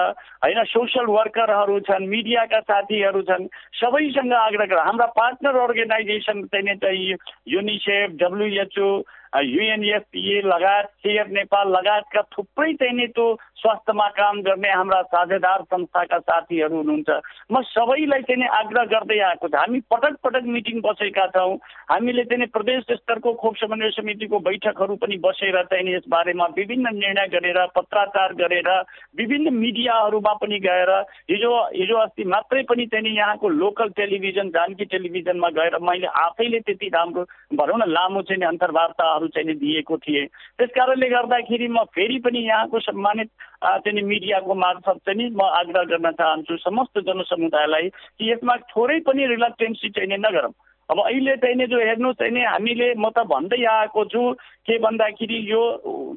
होइन 0.43 0.63
सोसियल 0.63 1.05
वर्करहरू 1.09 1.79
छन् 1.79 2.07
मिडियाका 2.07 2.59
साथीहरू 2.61 3.21
छन् 3.21 3.47
सबैसँग 3.73 4.33
आग्रह 4.33 4.81
हाम्रा 4.81 5.05
पार्टनर 5.17 5.59
अर्गनाइजेसन 5.59 6.43
चाहिँ 6.45 6.75
चाहिँ 6.75 7.15
युनिसेफ 7.47 8.11
डब्लुएचओ 8.21 8.91
युएनएफपिए 9.37 10.41
लगायत 10.41 10.85
सेयर 10.85 11.27
नेपाल 11.27 11.67
लगायतका 11.67 12.21
थुप्रै 12.21 12.73
चाहिँ 12.73 12.93
नि 12.93 13.07
त्यो 13.07 13.37
स्वास्थ्यमा 13.55 14.07
काम 14.07 14.41
गर्ने 14.41 14.69
हाम्रा 14.69 15.01
साझेदार 15.01 15.61
संस्थाका 15.61 16.19
साथीहरू 16.19 16.77
हुनुहुन्छ। 16.77 17.09
म 17.51 17.61
सबैलाई 17.61 18.21
चाहिँ 18.21 18.47
आग्रह 18.47 18.83
गर्दै 18.83 19.19
आएको 19.19 19.47
छ। 19.47 19.55
हामी 19.55 19.79
पटक 19.79 20.17
पटक 20.23 20.43
मिटिङ 20.43 20.81
बसेका 20.81 21.27
छौँ। 21.27 21.57
हामीले 21.91 22.23
चाहिँ 22.23 22.47
प्रदेश 22.47 22.83
स्तरको 22.91 23.33
खोप 23.33 23.55
समन्वय 23.55 23.89
समितिको 23.89 24.39
बैठकहरू 24.39 24.95
पनि 24.95 25.17
बसेर 25.17 25.63
चाहिँ 25.63 25.95
यसबारेमा 25.95 26.45
विभिन्न 26.45 26.87
निर्णय 26.93 27.27
गरेर 27.27 27.65
पत्राचार 27.75 28.33
गरेर 28.33 28.69
विभिन्न 29.17 29.53
मिडियाहरूमा 29.53 30.33
पनि 30.33 30.59
गएर 30.59 30.89
हिजो 31.29 31.53
हिजो 31.75 31.97
अस्ति 31.97 32.23
मात्रै 32.23 32.63
पनि 32.63 32.85
चाहिँ 32.85 33.15
यहाँको 33.15 33.49
लोकल 33.49 33.89
टेलिभिजन 33.89 34.49
जानकी 34.49 34.85
टेलिभिजनमा 34.85 35.49
गएर 35.49 35.77
मैले 35.81 36.07
आफैले 36.07 36.59
त्यति 36.59 36.87
राम्रो 36.87 37.23
भनौँ 37.55 37.77
न 37.77 37.91
लामो 37.91 38.21
चाहिँ 38.21 39.18
अन्तर्वार्ताहरू 39.19 39.27
चाहिँ 39.27 39.59
दिएको 39.59 39.97
थिएँ। 39.97 40.25
त्यस 40.57 40.69
कारणले 40.69 41.09
गर्दाखेरि 41.09 41.67
म 41.67 41.83
फेरि 41.95 42.19
पनि 42.19 42.39
यहाँको 42.39 42.79
सम्मानित 42.79 43.29
चाहिँ 43.63 44.01
मिडियाको 44.01 44.53
मार्फत 44.55 44.97
चाहिँ 45.05 45.29
म 45.29 45.41
आग्रह 45.41 45.83
गर्न 45.83 46.11
चाहन्छु 46.11 46.57
समस्त 46.57 46.99
जनसमुदायलाई 46.99 47.89
कि 47.89 48.31
यसमा 48.31 48.55
थोरै 48.71 48.99
पनि 48.99 49.27
रिलक्टेन्सी 49.27 49.89
चाहिँ 49.89 50.17
नगरौँ। 50.17 50.51
अब 50.89 50.99
अहिले 50.99 51.35
चाहिँ 51.37 51.55
नि 51.55 51.65
जो 51.67 51.79
हेर्नु 51.79 52.11
चाहिँ 52.13 52.33
नि 52.33 52.43
हामीले 52.43 52.93
म 52.97 53.09
त 53.13 53.21
भन्दै 53.29 53.63
आएको 53.63 54.05
छु 54.09 54.21
के 54.65 54.77
भन्दाखेरि 54.81 55.37
यो 55.51 55.61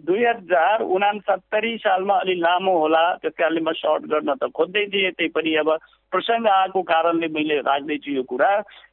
दुई 0.01 0.25
हजार 0.25 0.83
उनासत्तरी 0.83 1.77
सालमा 1.77 2.15
अलि 2.15 2.35
लामो 2.41 2.73
होला 2.79 3.03
त्यस 3.23 3.33
कारणले 3.39 3.61
म 3.61 3.73
सर्ट 3.77 4.03
गर्न 4.09 4.33
त 4.41 4.49
खोज्दै 4.57 4.87
थिएँ 4.89 5.11
त्यही 5.13 5.29
पनि 5.37 5.55
अब 5.61 5.69
प्रसङ्ग 6.13 6.47
आएको 6.49 6.83
कारणले 6.83 7.29
मैले 7.37 7.59
राख्दैछु 7.69 8.13
यो 8.13 8.23
कुरा। 8.23 8.51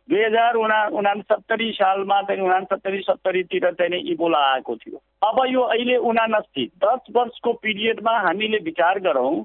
दुई 0.09 0.23
हजार 0.23 0.55
उना 0.55 0.79
उनासत्तरी 0.99 1.71
सालमा 1.71 2.21
चाहिँ 2.27 2.41
उनासत्तरी 2.41 2.99
सत्तरीतिर 3.07 3.71
चाहिँ 3.79 4.01
इबोला 4.11 4.39
आएको 4.51 4.75
थियो। 4.75 5.01
अब 5.23 5.37
यो 5.47 5.61
अहिले 5.63 5.95
उनासी 6.11 6.65
दस 6.83 7.11
वर्षको 7.15 7.53
पिरियडमा 7.63 8.17
हामीले 8.27 8.57
विचार 8.67 8.99
गरौँ 8.99 9.35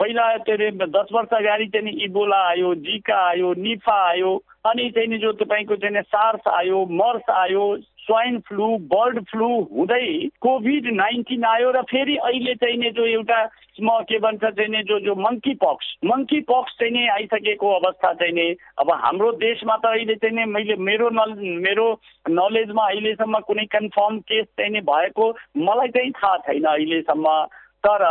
पहिला 0.00 0.36
के 0.36 0.52
अरे 0.52 0.70
दस 0.70 1.08
वर्ष 1.12 1.34
अगाडि 1.34 1.66
चाहिँ 1.66 1.92
इबोला 2.04 2.36
आयो 2.48 2.74
जिका 2.74 3.16
आयो 3.28 3.52
निफा 3.58 3.98
आयो 4.10 4.36
अनि 4.66 4.90
चाहिँ 4.90 5.08
नि 5.08 5.18
जो 5.18 5.32
तपाईँको 5.32 5.76
चाहिँ 5.76 6.02
सार्स 6.02 6.48
आयो 6.48 6.84
मर्स 6.92 7.30
आयो 7.30 7.64
स्वाइन 8.04 8.38
फ्लू 8.38 8.66
बर्ड 8.90 9.20
फ्लू 9.24 9.48
हुँदै 9.72 10.06
कोभिड 10.40 10.86
नाइन्टिन 10.94 11.44
आयो 11.44 11.70
र 11.70 11.82
फेरि 11.82 12.16
अहिले 12.16 12.54
चाहिँ 12.54 12.76
नि 12.76 12.90
जो 12.90 13.06
एउटा 13.06 13.42
म 13.80 13.98
के 14.02 14.18
भन्छ 14.18 14.44
चाहिँ 14.44 14.68
नि 14.70 14.82
जो 14.82 14.98
जो 15.00 15.14
मङ्की 15.14 15.54
पक्स 15.54 15.86
मङ्की 16.04 16.40
पक्स 16.40 16.72
चाहिँ 16.72 16.92
नि 16.92 17.06
आइसकेको 17.08 17.72
अवस्था 17.72 18.12
चाहिँ 18.12 18.32
नि 18.32 18.54
अब 18.78 18.92
हाम्रो 18.94 19.32
देशमा 19.32 19.76
त 19.76 19.86
अहिले 19.86 20.14
चाहिँ 20.14 20.36
नि 20.36 20.44
मैले 20.44 20.76
मेरो 20.82 21.10
नल 21.10 21.34
मेरो 21.58 21.86
नलेजमा 22.30 22.86
अहिलेसम्म 22.86 23.38
कुनै 23.38 23.64
कन्फर्म 23.72 24.18
केस 24.20 24.46
चाहिँ 24.46 24.72
नि 24.72 24.80
भएको 24.80 25.30
मलाई 25.56 25.88
चाहिँ 25.88 26.10
थाहा 26.10 26.36
छैन 26.36 26.64
अहिलेसम्म। 26.64 27.46
तर 27.86 28.04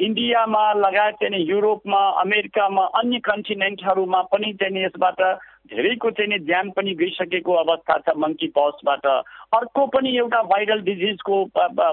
इन्डियामा 0.00 0.62
लगायत 0.76 1.14
चाहिँ 1.14 1.44
युरोपमा 1.46 2.00
अमेरिकामा 2.20 2.84
अन्य 2.94 3.18
कन्टिनेन्टहरूमा 3.24 4.20
पनि 4.32 4.52
चाहिँ 4.52 4.84
यसबाट 4.84 5.20
धेरैको 5.66 6.10
चाहिँ 6.10 6.30
नि 6.30 6.38
ज्यान 6.46 6.70
पनि 6.70 6.94
गइसकेको 6.94 7.52
अवस्था 7.52 7.98
छ 7.98 8.16
मङ्की 8.16 8.46
पसबाट 8.58 9.06
अर्को 9.06 9.86
पनि 9.86 10.16
एउटा 10.16 10.42
भाइरल 10.52 10.80
डिजिजको 10.82 11.44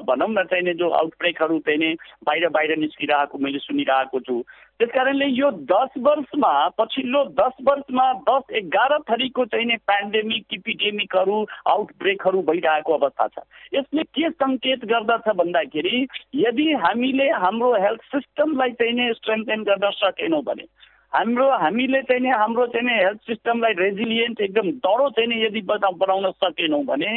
भनौँ 0.10 0.30
न 0.30 0.44
चाहिँ 0.52 0.74
जो 0.74 0.90
आउटब्रेकहरू 0.90 1.60
चाहिँ 1.60 1.80
नि 1.80 1.94
बाहिर 2.26 2.50
बाहिर 2.50 2.78
निस्किरहेको 2.78 3.38
मैले 3.38 3.60
सुनिरहेको 3.60 4.20
छु। 4.20 4.42
त्यस 4.80 4.90
कारणले 4.90 5.26
यो 5.26 5.50
दस 5.72 5.98
वर्षमा 5.98 6.54
पछिल्लो 6.78 7.24
दस 7.40 7.58
वर्षमा 7.64 8.06
दस 8.30 8.54
एघार 8.56 8.98
थरीको 9.10 9.46
चाहिँ 9.46 9.66
नि 9.66 9.76
पेन्डेमिक 9.90 10.54
इपिडेमिकहरू 10.54 11.38
आउटब्रेकहरू 11.68 12.42
भइरहेको 12.42 12.94
अवस्था 12.94 13.28
छ। 13.28 13.46
यसले 13.74 14.04
के 14.04 14.30
सङ्केत 14.30 14.86
गर्दछ 14.86 15.30
भन्दाखेरि 15.36 16.08
यदि 16.36 16.72
हामीले 16.86 17.30
हाम्रो 17.44 17.74
हेल्थ 17.82 18.02
सिस्टमलाई 18.16 18.72
चाहिँ 18.82 18.94
नि 18.94 19.14
स्ट्रेन्थेन 19.14 19.64
गर्न 19.64 19.90
सकेनौँ 19.98 20.42
भने 20.44 20.68
हाम्रो 21.14 21.50
हामीले 21.54 22.02
चाहिँ 22.02 22.22
नि 22.22 22.30
हाम्रो 22.30 22.66
चाहिँ 22.68 22.88
नि 22.88 22.94
हेल्थ 22.94 23.20
सिस्टमलाई 23.22 23.74
रेजिलियन्ट 23.74 24.42
एकदम 24.42 24.70
डह्रो 24.82 25.10
चाहिँ 25.10 25.30
नि 25.30 25.36
यदि 25.46 25.62
बनाउन 25.62 26.32
सकेनौँ 26.32 26.84
भने 26.84 27.12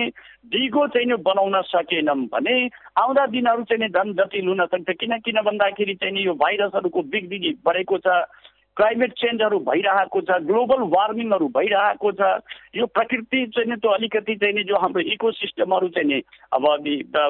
डिगो 0.53 0.87
चाहिँ 0.87 1.07
नि 1.07 1.17
बनाउन 1.17 1.63
सकेनौँ 1.63 2.17
भने 2.29 2.57
आउँदा 2.97 3.27
दिनहरू 3.27 3.63
चाहिँ 3.65 3.81
नि 3.83 3.89
झन् 3.89 4.13
जटिल 4.13 4.49
हुन 4.49 4.65
सक्छ। 4.67 4.91
किन 5.01 5.19
किन 5.19 5.41
भन्दाखेरि 5.41 5.95
चाहिँ 5.95 6.15
नि 6.15 6.27
यो 6.27 6.35
भाइरसहरूको 6.35 7.03
बिगबिगी 7.03 7.53
बढेको 7.65 7.99
छ। 7.99 8.07
क्लाइमेट 8.77 9.13
चेन्जहरू 9.19 9.59
भइरहेको 9.69 10.21
छ 10.21 10.39
ग्लोबल 10.47 10.83
वार्मिङहरू 10.95 11.49
भइरहेको 11.49 12.13
छ। 12.13 12.31
यो 12.77 12.87
प्रकृति 12.87 13.45
चाहिँ 13.47 13.71
नि 13.71 13.77
त्यो 13.77 13.91
अलिकति 13.91 14.35
चाहिँ 14.37 14.55
नि 14.55 14.63
जो 14.65 14.77
हाम्रो 14.77 15.03
इको 15.13 15.31
सिस्टमहरू 15.33 15.89
चाहिँ 15.97 16.09
नि 16.09 16.21
अब 16.53 16.65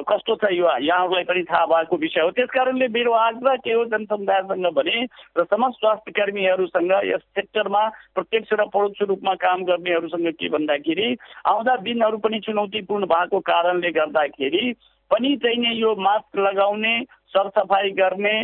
कस्तो 0.09 0.35
छ 0.35 0.51
यो 0.51 0.65
यहाँहरूलाई 0.67 1.23
पनि 1.23 1.43
थाहा 1.43 1.65
भएको 1.65 1.97
विषय 1.97 2.21
हो। 2.21 2.31
त्यस 2.31 2.49
कारणले 2.53 2.87
मेरो 2.91 3.11
आग्रह 3.11 3.55
के 3.63 3.73
हो 3.73 3.85
जनसमुदायसँग 3.85 4.67
भने 4.75 4.97
र 5.37 5.43
समाज 5.45 5.71
स्वास्थ्य 5.79 6.11
कर्मीहरूसँग 6.11 6.91
यस 7.05 7.23
सेक्टरमा 7.39 7.87
प्रत्यक्ष 8.15 8.53
र 8.53 8.65
परोक्ष 8.73 9.01
रूपमा 9.07 9.33
काम 9.39 9.63
गर्नेहरूसँग 9.63 10.27
के 10.35 10.49
भन्दाखेरि 10.49 11.07
आउँदा 11.47 11.75
दिनहरू 11.87 12.17
पनि 12.27 12.39
चुनौतीपूर्ण 12.39 13.05
भएको 13.05 13.39
कारणले 13.47 13.91
गर्दाखेरि 13.91 14.65
पनि 15.11 15.35
चाहिँ 15.43 15.57
नि 15.57 15.71
यो 15.81 15.95
मास्क 15.95 16.39
लगाउने 16.39 16.93
सरसफाइ 17.37 17.89
गर्ने 17.97 18.35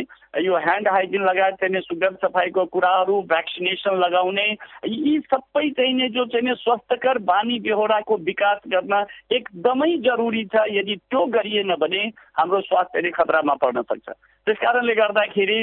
यो 0.44 0.56
ह्यान्ड 0.56 0.88
हाइजिन 0.88 1.22
लगायत 1.24 1.54
चाहिँ 1.54 1.80
सुगन्ध 1.80 2.16
सफाइको 2.24 2.64
कुराहरू 2.64 3.20
भ्याक्सिनेसन 3.28 3.98
लगाउने 3.98 4.46
यी 4.86 5.18
सबै 5.26 5.68
चाहिँ 5.70 6.08
जो 6.14 6.24
चाहिँ 6.34 6.54
स्वस्थकर 6.54 7.18
बानी 7.26 7.58
बेहोराको 7.60 8.16
विकास 8.24 8.60
गर्न 8.68 9.04
एकदमै 9.32 9.90
जरुरी 10.06 10.44
छ। 10.44 10.66
यदि 10.70 10.96
त्यो 11.10 11.24
गरिएन 11.34 11.74
भने 11.80 12.02
हाम्रो 12.38 12.60
स्वास्थ्य 12.60 13.10
खतरामा 13.10 13.54
पर्न 13.62 13.82
सक्छ। 13.82 14.08
त्यस 14.46 14.58
कारणले 14.62 14.94
गर्दाखेरि 14.94 15.58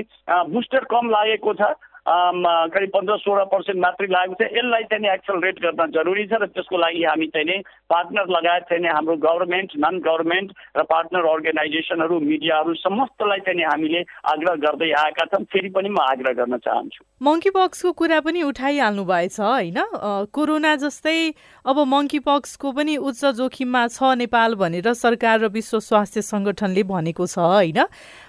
बुस्टर 0.51 0.83
कम 0.91 1.09
लागेको 1.09 1.53
छ। 1.53 1.71
करिब 2.05 2.89
पन्ध्र 2.93 3.17
सोह्र 3.17 3.43
पर्सेन्ट 3.51 3.79
मात्रै 3.81 4.07
लागेको 4.07 4.35
छ। 4.41 4.47
यसलाई 4.57 4.83
चाहिँ 4.89 5.09
एक्सलरेट 5.13 5.59
गर्न 5.61 5.91
जरुरी 5.91 6.25
छ 6.27 6.33
र 6.41 6.45
त्यसको 6.49 6.77
लागि 6.77 7.03
हामी 7.03 7.27
चाहिँ 7.29 7.45
नि 7.45 7.57
पार्टनर 7.93 8.25
लगायत 8.35 8.63
चाहिँ 8.69 8.89
हाम्रो 8.89 9.15
गभर्मेन्ट 9.21 9.71
नन 9.77 9.99
गभर्मेन्ट 10.01 10.49
र 10.77 10.83
पार्टनर 10.89 11.25
अर्गनाइजेसनहरू 11.29 12.19
मिडियाहरू 12.19 12.73
समस्तलाई 12.81 13.39
चाहिँ 13.45 13.65
हामीले 13.65 14.01
आग्रह 14.33 14.55
गर्दै 14.65 14.91
आएका 15.03 15.25
छन्। 15.29 15.45
फेरि 15.53 15.69
पनि 15.69 15.89
म 15.89 15.99
आग्रह 16.01 16.33
गर्न 16.41 16.57
चाहन्छु। 16.57 17.05
मङ्की 17.21 17.49
पक्सको 17.53 17.91
कुरा 17.93 18.19
पनि 18.25 18.41
उठाइहाल्नु 18.49 19.03
भएछ 19.05 19.39
होइन? 19.39 19.77
कोरोना 20.33 20.75
जस्तै 20.81 21.17
अब 21.65 21.77
मङ्की 21.85 22.19
पक्सको 22.25 22.71
पनि 22.71 22.97
उच्च 22.97 23.21
जोखिममा 23.37 23.81
छ 23.87 24.17
नेपाल 24.17 24.55
भनेर 24.57 24.93
सरकार 24.97 25.39
र 25.39 25.47
विश्व 25.53 25.79
स्वास्थ्य 25.79 26.21
सङ्गठनले 26.25 26.83
भनेको 26.89 27.25
छ 27.29 27.37
होइन? 27.37 27.85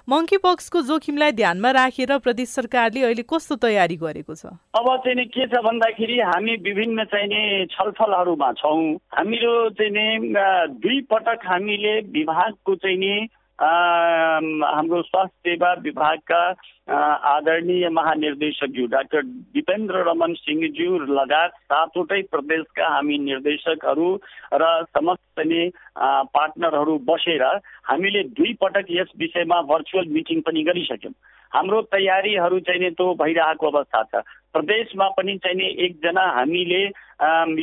मङ्की 0.08 0.36
पक्सको 0.36 0.80
जोखिमलाई 0.82 1.32
ध्यानमा 1.32 1.70
राखेर 1.70 2.16
प्रदेश 2.18 2.48
सरकारले 2.48 3.02
अहिले 3.02 3.22
कस्तो 3.22 3.54
तयारी 3.62 3.96
गरेको 3.96 4.34
छ? 4.34 4.46
अब 4.74 4.86
चाहिँ 5.06 5.24
के 5.30 5.46
छ 5.46 5.62
भन्दाखेरि 5.62 6.18
हामी 6.20 6.56
विभिन्न 6.66 7.04
चाहिँ 7.04 7.28
नि 7.28 7.66
छलफलहरूमा 7.70 8.50
छौँ। 8.52 8.82
हामीहरू 9.14 9.52
चाहिँ 9.78 10.18
दुई 10.82 11.00
पटक 11.06 11.46
हामीले 11.46 11.94
विभागको 12.18 12.74
चाहिँ 12.74 13.28
हाम्रो 13.60 15.02
स्वास्थ्य 15.02 15.50
सेवा 15.50 15.72
विभागका 15.72 16.42
आदरणीय 17.28 17.88
महानिर्देशकज्यू 17.88 18.86
डाक्टर 18.86 19.22
दिपेन्द्र 19.54 20.02
रमन 20.08 20.32
सिंहज्यू 20.34 20.98
लगायत 20.98 21.50
सातवटै 21.50 22.20
प्रदेशका 22.30 22.88
हामी 22.88 23.18
निर्देशकहरू 23.18 24.08
र 24.54 24.70
समस्त 24.96 25.40
नै 25.46 25.68
पार्टनरहरू 26.34 26.98
बसेर 27.06 27.44
हामीले 27.84 28.22
दुई 28.34 28.52
पटक 28.60 28.86
यस 28.90 29.12
विषयमा 29.18 29.60
भर्चुअल 29.62 30.06
मिटिङ 30.08 30.40
पनि 30.40 30.62
गरिसक्यौँ। 30.62 31.14
हाम्रो 31.52 31.82
तयारीहरू 31.92 32.58
चाहिँ 32.66 32.90
त्यो 32.90 33.14
भइरहेको 33.14 33.70
अवस्था 33.70 34.02
छ। 34.02 34.24
प्रदेशमा 34.54 35.08
पनि 35.16 35.36
चाहिँ 35.38 35.56
नि 35.56 35.66
एकजना 35.84 36.22
हामीले 36.36 36.82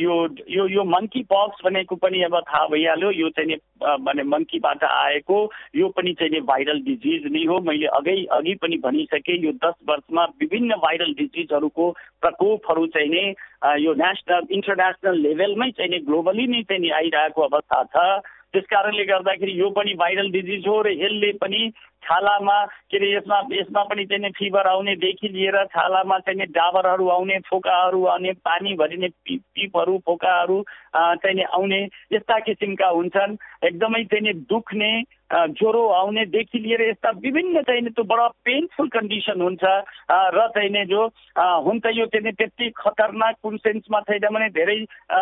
यो 0.00 0.14
यो 0.48 0.66
यो 0.68 0.84
मङ्की 0.84 1.22
पक्स 1.32 1.64
भनेको 1.64 1.96
पनि 1.96 2.22
अब 2.22 2.34
थाहा 2.48 2.66
भइहाल्यो। 2.66 3.10
यो 3.10 3.28
चाहिँ 3.28 3.48
नि 3.50 3.56
भने 4.04 4.22
मङ्कीबाट 4.24 4.84
आएको 4.84 5.38
यो 5.76 5.88
पनि 5.96 6.14
चाहिँ 6.14 6.32
नि 6.32 6.40
भाइरल 6.48 6.80
डिजिज 6.88 7.26
नै 7.32 7.44
हो। 7.46 7.60
मैले 7.68 7.86
अघि 7.98 8.24
अघि 8.32 8.54
पनि 8.62 8.76
भनिसकेँ 8.84 9.38
यो 9.44 9.52
दस 9.64 9.76
वर्षमा 9.88 10.24
विभिन्न 10.40 10.80
भाइरल 10.82 11.14
डिजिजहरूको 11.18 11.90
प्रकोपहरू 12.20 12.86
चाहिँ 12.96 13.08
नि 13.10 13.24
यो 13.84 13.94
नेसनल 13.94 14.46
इन्टरनेसनल 14.50 15.20
लेभलमै 15.20 15.70
चाहिँ 15.70 15.90
नि 15.90 15.98
ग्लोबली 16.10 16.46
नै 16.46 16.62
चाहिँ 16.62 16.82
नि 16.82 16.90
आइरहेको 17.00 17.42
अवस्था 17.42 17.82
छ। 17.94 18.22
त्यस 18.50 18.64
कारणले 18.66 19.04
गर्दाखेरि 19.04 19.52
यो 19.60 19.68
पनि 19.70 19.92
भाइरल 19.94 20.30
डिजिज 20.32 20.66
हो 20.66 20.80
र 20.82 20.90
यसले 20.90 21.32
पनि 21.38 21.60
छालामा 22.04 22.58
के 22.90 22.96
अरे 22.96 23.12
यसमा 23.16 23.38
यसमा 23.52 23.82
पनि 23.90 24.04
चाहिँ 24.06 24.30
फिभर 24.38 24.66
आउनेदेखि 24.66 25.28
लिएर 25.28 25.56
छालामा 25.74 26.18
चाहिँ 26.26 26.46
डाबरहरू 26.50 27.08
आउने 27.08 27.38
फोकाहरू 27.48 28.04
आउने 28.06 28.32
पानी 28.44 28.74
भरिने 28.76 29.08
पिप 29.24 29.42
पिपहरू 29.54 29.98
फोकाहरू 30.06 30.62
चाहिँ 30.96 31.44
आउने 31.44 31.80
यस्ता 32.12 32.38
किसिमका 32.46 32.88
हुन्छन्। 32.88 33.36
एकदमै 33.64 34.04
चाहिँ 34.10 34.32
दुख्ने 34.50 34.90
ज्वरो 35.30 35.86
आउनेदेखि 35.94 36.58
लिएर 36.58 36.82
यस्ता 36.82 37.10
विभिन्न 37.22 37.62
चाहिँ 37.62 37.90
त्यो 37.94 38.04
बडा 38.04 38.26
पेनफुल 38.44 38.88
कन्डिसन 38.90 39.40
हुन्छ। 39.40 39.64
र 40.10 40.46
चाहिँ 40.56 40.84
जो 40.90 41.06
हुन्छ 41.66 41.86
यो 41.94 42.06
चाहिँ 42.10 42.32
त्यति 42.32 42.70
खतरनाक 42.76 43.36
कुन 43.42 43.56
सेन्समा 43.62 44.00
छैन 44.10 44.26
भने 44.34 44.48
धेरै 44.50 44.78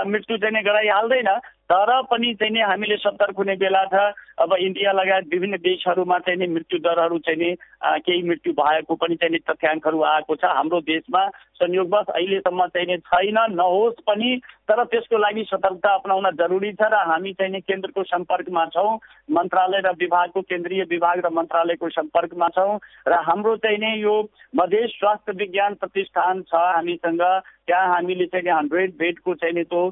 मृत्यु 0.08 0.37
चाहिँ 0.38 0.64
गराइहाल्दैन। 0.64 1.30
तर 1.68 1.90
पनि 2.08 2.32
चाहिँ 2.40 2.62
हामीले 2.64 2.97
सतर्क 2.97 3.37
हुने 3.37 3.56
बेला 3.61 3.85
छ। 3.92 4.16
अब 4.40 4.54
इन्डिया 4.56 4.92
लगायत 4.92 5.25
विभिन्न 5.28 5.56
देशहरूमा 5.61 6.18
चाहिँ 6.25 6.38
नि 6.40 6.47
मृत्यु 6.68 6.78
दरहरू 6.84 7.18
चाहिँ 7.18 7.38
नि 7.40 7.56
केही 8.04 8.22
मृत्यु 8.28 8.52
भएको 8.52 8.94
पनि 8.94 9.16
चाहिँ 9.16 9.32
नि 9.32 9.38
तथ्याङ्कहरू 9.48 10.02
आएको 10.04 10.37
छ। 10.37 10.44
हाम्रो 10.44 10.80
देशमा 10.84 11.25
संयोगवश 11.58 12.14
अहिलेसम्म 12.14 12.66
चाहिँ 12.66 12.86
नि 12.86 12.96
छैन 13.06 13.38
नहोस् 13.52 14.00
पनि 14.06 14.30
तर 14.68 14.84
त्यसको 14.84 15.18
लागि 15.18 15.44
सतर्कता 15.44 15.94
अप्नाउन 15.94 16.30
जरुरी 16.36 16.72
छ 16.72 16.88
र 16.92 17.02
हामी 17.06 17.32
चाहिँ 17.32 17.52
नि 17.52 17.60
केन्द्रको 17.60 18.02
सम्पर्कमा 18.04 18.64
छौँ 18.66 18.98
मन्त्रालय 19.30 19.80
र 19.80 19.92
विभागको 19.98 20.40
केन्द्रीय 20.42 20.82
विभाग 20.90 21.26
र 21.26 21.30
मन्त्रालयको 21.32 21.88
सम्पर्कमा 21.88 22.48
छौँ 22.48 22.78
र 23.08 23.20
हाम्रो 23.28 23.56
चाहिँ 23.56 23.78
नि 23.78 23.92
यो 24.02 24.14
मधेस 24.56 24.90
स्वास्थ्य 25.00 25.32
विज्ञान 25.36 25.74
प्रतिष्ठान 25.74 26.42
छ 26.42 26.54
हामीसँग 26.54 27.22
त्यहाँ 27.66 27.94
हामीले 27.94 28.26
चाहिँ 28.26 28.52
हन्ड्रेड 28.52 28.94
बेडको 28.98 29.34
चाहिँ 29.34 29.54
नि 29.54 29.64
त्यो 29.64 29.82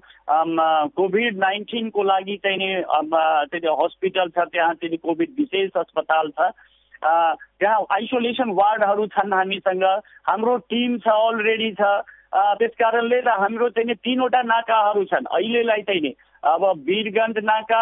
कोभिड 0.96 1.38
नाइन्टिनको 1.38 2.02
लागि 2.02 2.36
चाहिँ 2.36 2.58
नि 2.58 2.70
चाहिँ 2.86 3.76
हस्पिटल 3.82 4.28
छ 4.28 4.48
त्यहाँ 4.52 4.74
चाहिँ 4.74 4.96
कोभिड 4.98 5.36
विशेष 5.38 5.70
अस्पताल 5.76 6.30
छ। 6.30 6.52
त्यहाँ 7.06 7.86
आइसोलेसन 7.92 8.50
वार्डहरू 8.58 9.06
छन् 9.14 9.32
हामीसँग। 9.32 9.84
हाम्रो 10.28 10.56
टिम 10.70 10.98
छ 10.98 11.08
अलरेडी 11.08 11.70
छ। 11.80 11.82
त्यस 12.34 12.72
कारणले 12.78 13.20
र 13.20 13.28
हाम्रो 13.40 13.68
चाहिँ 13.70 13.86
नि 13.86 13.94
तिनवटा 13.94 14.42
नाकाहरू 14.42 15.04
छन्। 15.04 15.30
अहिलेलाई 15.30 15.82
चाहिँ 15.86 16.00
नि 16.02 16.12
अब 16.44 16.62
वीरगञ्ज 16.86 17.38
नाका 17.44 17.80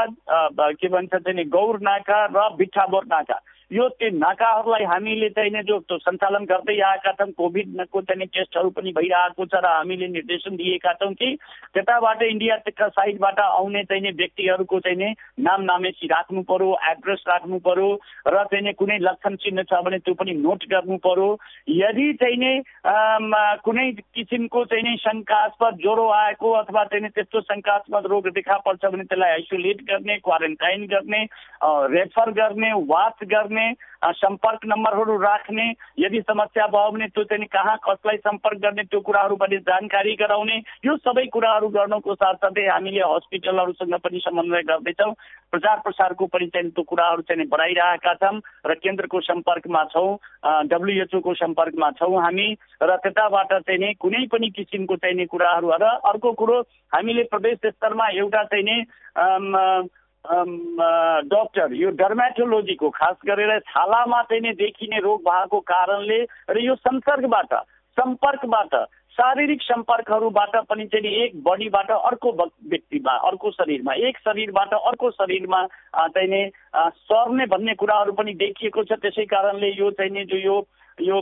के 0.78 0.88
भन्छ 0.88 1.14
चाहिँ 1.14 1.44
गौर 1.48 1.80
नाका 1.80 2.18
र 2.36 2.48
बिठाबोर 2.56 3.04
नाका। 3.08 3.38
यो 3.72 3.88
त्यो 3.98 4.08
नाकाहरूलाई 4.18 4.84
हामीले 4.84 5.28
चाहिँ 5.36 5.62
जो 5.64 5.78
सञ्चालन 5.90 6.44
गर्दै 6.44 6.78
आएका 6.88 7.12
छौँ। 7.18 7.30
कोभिडको 7.32 8.00
चाहिँ 8.02 8.26
टेस्टहरू 8.28 8.70
पनि 8.76 8.92
भइरहेको 8.92 9.44
छ 9.46 9.54
र 9.64 9.66
हामीले 9.66 10.08
निर्देशन 10.08 10.56
दिएका 10.56 10.92
छौँ 11.00 11.12
कि 11.14 11.28
त्यताबाट 11.74 12.22
इन्डियाका 12.22 12.88
साइडबाट 12.88 13.38
आउने 13.40 13.82
चाहिँ 13.88 14.12
व्यक्तिहरूको 14.12 14.80
चाहिँ 14.80 15.12
नाम 15.40 15.62
नामेसी 15.64 16.06
राख्नु 16.06 16.42
पर्यो 16.44 16.70
एड्रेस 16.90 17.24
राख्नु 17.28 17.58
पर्यो 17.64 17.88
र 18.28 18.44
चाहिँ 18.52 18.72
कुनै 18.74 18.98
लक्षण 19.00 19.36
चिन्ह 19.42 19.62
छ 19.64 19.80
भने 19.84 19.98
त्यो 20.04 20.14
पनि 20.14 20.32
नोट 20.44 20.68
गर्नु 20.70 20.96
पर्यो। 21.06 21.28
यदि 21.80 22.12
चाहिँ 22.20 22.62
कुनै 23.64 23.90
किसिमको 24.14 24.64
चाहिँ 24.64 24.84
नि 24.84 24.96
शङ्कास्पद 25.00 25.78
ज्वरो 25.82 26.08
आएको 26.12 26.52
अथवा 26.60 26.84
चाहिँ 26.92 27.08
त्यस्तो 27.10 27.40
शङ्कास्पद 27.40 28.06
रोग 28.12 28.28
देखा 28.36 28.56
पर्छ 28.66 28.84
भने 28.84 29.04
त्यसलाई 29.04 29.30
आइसोलेट 29.30 29.82
गर्ने 29.90 30.16
क्वारेन्टाइन 30.24 30.86
गर्ने 30.92 31.22
रेफर 31.94 32.30
गर्ने 32.38 32.72
वाच 32.92 33.24
गर्ने 33.24 33.63
सम्पर्क 34.04 34.60
नम्बरहरू 34.66 35.16
राख्ने 35.18 35.66
यदि 35.98 36.20
समस्या 36.20 36.66
भयो 36.66 36.90
भने 36.90 37.06
त्यो 37.08 37.24
चाहिँ 37.24 37.46
कहाँ 37.46 37.76
कसलाई 37.84 38.16
सम्पर्क 38.16 38.58
गर्ने 38.60 38.82
त्यो 38.84 39.00
कुराहरू 39.00 39.36
पनि 39.36 39.56
जानकारी 39.64 40.14
गराउने। 40.20 40.56
यो 40.84 40.96
सबै 40.96 41.24
कुराहरू 41.32 41.68
गर्नुको 41.68 42.14
साथसाथै 42.14 42.66
हामीले 42.68 43.00
हस्पिटलहरूसँग 43.04 43.94
पनि 44.04 44.18
समन्वय 44.24 44.62
गर्दैछौँ। 44.62 45.12
प्रचार 45.52 45.78
प्रसारको 45.80 46.26
पनि 46.26 46.46
चाहिँ 46.52 46.70
त्यो 46.70 46.82
कुराहरू 46.84 47.22
चाहिँ 47.22 47.48
बढाइरहेका 47.48 48.14
छौँ 48.14 48.40
र 48.66 48.74
केन्द्रको 48.84 49.20
सम्पर्कमा 49.20 49.84
छौँ 49.94 50.18
डब्लुएचओको 50.68 51.34
सम्पर्कमा 51.34 51.90
छौँ 51.98 52.22
हामी 52.22 52.48
र 52.82 52.96
त्यताबाट 53.00 53.52
चाहिँ 53.54 53.80
नि 53.80 53.92
कुनै 53.96 54.26
पनि 54.28 54.50
किसिमको 54.50 54.96
चाहिने 54.96 55.26
कुराहरू 55.26 55.70
र 55.72 55.84
अर्को 56.04 56.32
कुरो 56.32 56.60
हामीले 56.92 57.22
प्रदेश 57.32 57.58
स्तरमा 57.66 58.08
एउटा 58.20 58.42
चाहिँ 58.44 58.64
नि 58.64 58.76
डक्टर 60.24 61.72
यो 61.72 61.90
डर्मेटोलोजीको 61.90 62.90
खास 62.90 63.16
गरेर 63.26 63.58
छालामा 63.60 64.22
चाहिँ 64.22 64.52
देखिने 64.54 64.98
रोग 65.00 65.20
भएको 65.20 65.60
कारणले 65.60 66.20
र 66.50 66.58
यो 66.58 66.74
संसर्गबाट 66.74 67.54
सम्पर्कबाट 67.96 68.74
शारीरिक 69.12 69.62
सम्पर्कहरूबाट 69.62 70.56
पनि 70.66 70.86
चाहिँ 70.86 71.12
एक 71.24 71.42
बडीबाट 71.42 71.90
अर्को 71.90 72.32
व्यक्तिमा 72.32 73.12
अर्को 73.12 73.50
शरीरमा 73.50 73.94
एक 74.08 74.18
शरीरबाट 74.18 74.74
अर्को 74.74 75.10
शरीरमा 75.10 75.66
चाहिँ 75.96 76.28
नि 76.28 76.50
सर्ने 77.06 77.46
भन्ने 77.46 77.74
कुराहरू 77.74 78.12
पनि 78.12 78.34
देखिएको 78.34 78.84
छ। 78.84 78.98
त्यसै 78.98 79.24
कारणले 79.24 79.70
यो 79.78 79.90
चाहिँ 79.90 80.10
नि 80.10 80.24
जो 80.24 80.36
यो 80.36 80.56
यो 80.98 81.20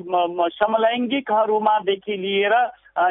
समलैङ्गिकहरूमादेखि 0.48 2.16
लिएर 2.16 2.54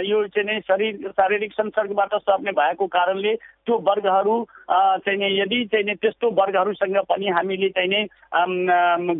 यो 0.01 0.27
चाहिँ 0.27 0.47
नि 0.49 0.59
शरीर 0.61 1.09
शारीरिक 1.09 1.53
संसर्गबाट 1.53 2.15
सर्ने 2.15 2.51
भएको 2.51 2.87
कारणले 2.87 3.35
त्यो 3.65 3.77
वर्गहरू 3.87 4.35
चाहिँ 4.71 5.29
यदि 5.37 5.63
चाहिँ 5.71 5.95
त्यस्तो 5.95 6.29
वर्गहरूसँग 6.39 6.97
पनि 7.09 7.27
हामीले 7.37 7.69
चाहिँ 7.69 8.05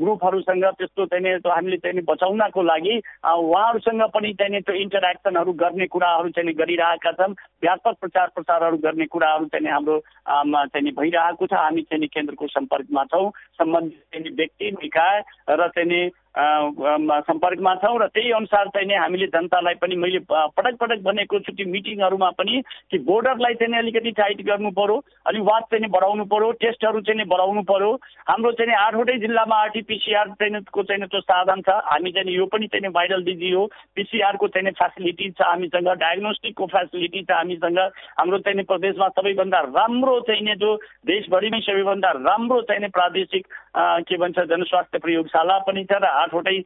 ग्रुपहरूसँग 0.01 0.65
त्यस्तो 0.79 1.05
चाहिँ 1.05 1.35
हामीले 1.45 1.77
चाहिँ 1.77 2.03
बचाउनको 2.09 2.61
लागि 2.63 2.95
उहाँहरूसँग 2.97 4.01
पनि 4.13 4.33
चाहिँ 4.41 4.61
त्यो 4.61 4.75
इन्टरेक्सनहरू 4.75 5.53
गर्ने 5.61 5.87
कुराहरू 5.87 6.29
चाहिँ 6.29 6.53
गरिरहेका 6.53 7.11
छन्। 7.11 7.37
व्यापक 7.61 7.95
प्रचार 8.01 8.27
प्रसारहरू 8.35 8.77
गर्ने 8.85 9.05
कुराहरू 9.05 9.45
चाहिँ 9.51 9.71
हाम्रो 9.71 9.99
चाहिँ 10.27 10.91
भइरहेको 10.97 11.45
छ। 11.45 11.53
हामी 11.53 11.81
चाहिँ 11.81 12.07
केन्द्रको 12.07 12.47
सम्पर्कमा 12.47 13.03
छौँ। 13.13 13.29
सम्बन्धित 13.59 14.01
चाहिँ 14.13 14.35
व्यक्ति 14.35 14.71
निकाय 14.81 15.21
र 15.51 15.67
चाहिँ 15.77 16.09
सम्पर्कमा 16.31 17.73
छौँ 17.75 17.97
र 17.99 18.07
त्यही 18.07 18.31
अनुसार 18.31 18.67
चाहिँ 18.71 18.97
हामीले 18.97 19.27
जनतालाई 19.27 19.75
पनि 19.81 19.95
मैले 19.95 20.19
पटक 20.31 20.75
पटक 20.79 20.99
भनेको 21.03 21.39
छु 21.39 21.51
त्यो 21.51 21.67
मिटिङहरूमा 21.71 22.29
पनि 22.39 22.61
कि 22.91 22.97
बोर्डरलाई 23.03 23.53
चाहिँ 23.59 23.77
अलिकति 23.77 24.11
टाइट 24.31 24.45
गर्नु 24.47 24.69
पर्यो 24.71 24.97
अलिक 25.25 25.41
वाच 25.43 25.63
चाहिँ 25.65 25.89
बढाउनु 25.89 26.23
पर्यो 26.25 26.51
टेस्टहरू 26.57 27.01
चाहिँ 27.01 27.25
बढाउनु 27.25 27.61
पर्यो 27.63 27.91
हाम्रो 28.27 28.51
चाहिँ 28.51 28.75
आठवटै 28.77 29.17
जिल्लामा 29.19 29.55
आरटिपिसिआर 29.57 30.29
चाहिँ 30.35 30.61
चाहिँ 30.61 31.05
त्यो 31.05 31.21
साधन 31.21 31.61
छ 31.61 31.75
हामी 31.85 32.11
चाहिँ 32.11 32.35
यो 32.35 32.45
पनि 32.45 32.67
चाहिँ 32.67 32.91
भाइरल 32.91 33.23
डिजिज 33.23 33.53
हो 33.53 33.65
पिसिआरको 33.95 34.47
चाहिँ 34.47 34.71
फेसिलिटी 34.73 35.29
छ 35.31 35.41
हामीसँग 35.43 35.89
डायग्नोस्टिकको 35.99 36.65
फेसिलिटी 36.67 37.23
छ 37.23 37.31
हामीसँग 37.33 37.79
हाम्रो 38.17 38.37
चाहिँ 38.39 38.63
प्रदेशमा 38.63 39.07
सबैभन्दा 39.11 39.59
राम्रो 39.69 40.19
चाहिँ 40.21 40.55
जो 40.55 40.75
देशभरिमै 41.05 41.59
सबैभन्दा 41.61 42.11
राम्रो 42.21 42.61
चाहिँ 42.63 42.89
प्रादेशिक 42.91 43.47
के 43.75 44.17
भन्छ 44.17 44.39
जनस्वास्थ्य 44.41 44.99
प्रयोगशाला 44.99 45.57
पनि 45.61 45.83
छ 45.83 45.95
र 45.95 46.05
आठवटै 46.05 46.57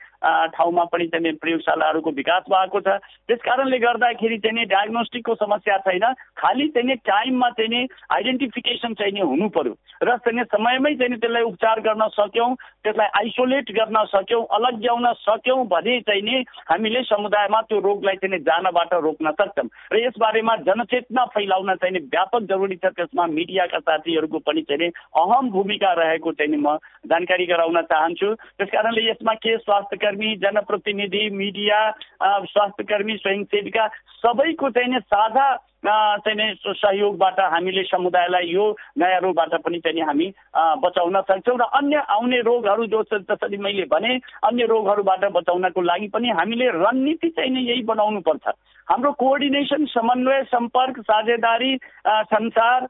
ठाउँमा 0.52 0.84
पनि 0.86 1.08
चाहिँ 1.08 1.34
प्रयोगशालाहरूको 1.36 2.12
विकास 2.14 2.44
भएको 2.50 2.80
छ 2.82 2.98
त्यस 3.30 3.40
कारणले 3.40 3.78
गर्दाखेरि 3.80 4.38
चाहिँ 4.40 4.66
डायग्नोस्टिकको 4.68 5.36
समस्या 5.36 5.78
छैन 5.80 6.06
खालि 6.36 6.68
चाहिँ 6.70 6.96
टाइममा 7.06 7.50
चाहिँ 7.52 7.86
आइडेन्टिफिकेसन 8.12 8.94
चाहिँ 8.96 9.22
हुनु 9.24 9.50
पर्यो 9.52 9.76
र 10.02 10.18
चाहिँ 10.20 10.44
समयमै 10.48 10.94
चाहिँ 10.96 11.18
त्यसलाई 11.18 11.44
उपचार 11.44 11.80
गर्न 11.82 12.08
सक्यौँ 12.12 12.50
त्यसलाई 12.84 13.08
आइसोलेट 13.16 13.72
गर्न 13.72 14.04
सक्यौँ 14.08 14.44
अलग्याउन 14.52 15.06
सक्यौँ 15.20 15.66
भने 15.68 16.00
चाहिँ 16.02 16.22
नि 16.22 16.44
हामीले 16.66 17.04
समुदायमा 17.06 17.62
त्यो 17.64 17.80
रोगलाई 17.82 18.16
चाहिँ 18.18 18.42
जानबाट 18.42 18.94
रोक्न 19.00 19.32
सक्छौँ 19.34 19.70
र 19.92 20.00
यसबारेमा 20.00 20.56
जनचेतना 20.66 21.26
फैलाउन 21.32 21.74
चाहिँ 21.76 22.04
व्यापक 22.08 22.50
जरुरी 22.50 22.76
छ 22.78 22.94
त्यसमा 22.96 23.26
मिडियाका 23.30 23.80
साथीहरूको 23.84 24.40
पनि 24.42 24.62
चाहिँ 24.64 24.92
अहम 25.16 25.50
भूमिका 25.52 25.94
रहेको 25.96 26.32
चाहिँ 26.34 26.58
म 26.58 26.78
जानकारी 27.06 27.46
गराउन 27.46 27.82
चाहन्छु। 27.82 28.34
त्यस 28.34 28.70
कारणले 28.70 29.10
यसमा 29.10 29.34
के 29.34 29.58
स्वास्थ्यकर्मी 29.58 30.36
जनप्रतिनिधि 30.36 31.30
मिडिया 31.34 31.80
स्वास्थ्यकर्मी 32.24 33.18
स्वयंसेविका 33.18 33.88
सबैको 34.26 34.70
चाहिँ 34.70 35.00
साझा 35.06 35.48
चाहिँ 35.86 36.54
सहयोगबाट 36.66 37.40
हामीले 37.40 37.84
समुदायलाई 37.84 38.48
यो 38.50 38.66
नयाँ 38.98 39.20
रोगबाट 39.22 39.54
पनि 39.62 39.80
चाहिँ 39.80 40.02
हामी 40.02 40.28
बचाउन 40.82 41.22
सक्छौँ 41.22 41.58
र 41.58 41.64
अन्य 41.78 41.98
आउने 42.10 42.40
रोगहरू 42.42 42.86
जो 42.86 43.04
जसरी 43.14 43.58
मैले 43.58 43.86
भने 43.86 44.16
अन्य 44.44 44.66
रोगहरूबाट 44.66 45.26
बचाउनको 45.32 45.82
लागि 45.82 46.08
पनि 46.08 46.30
हामीले 46.30 46.70
रणनीति 46.74 47.30
चाहिँ 47.30 47.52
नै 47.52 47.62
यही 47.62 47.84
बनाउनु 47.84 48.22
पर्छ 48.22 48.48
हाम्रो 48.88 49.12
कोअर्डिनेसन 49.12 49.86
समन्वय 49.86 50.44
सम्पर्क 50.44 51.00
साझेदारी 51.02 51.78
संसार 52.08 52.88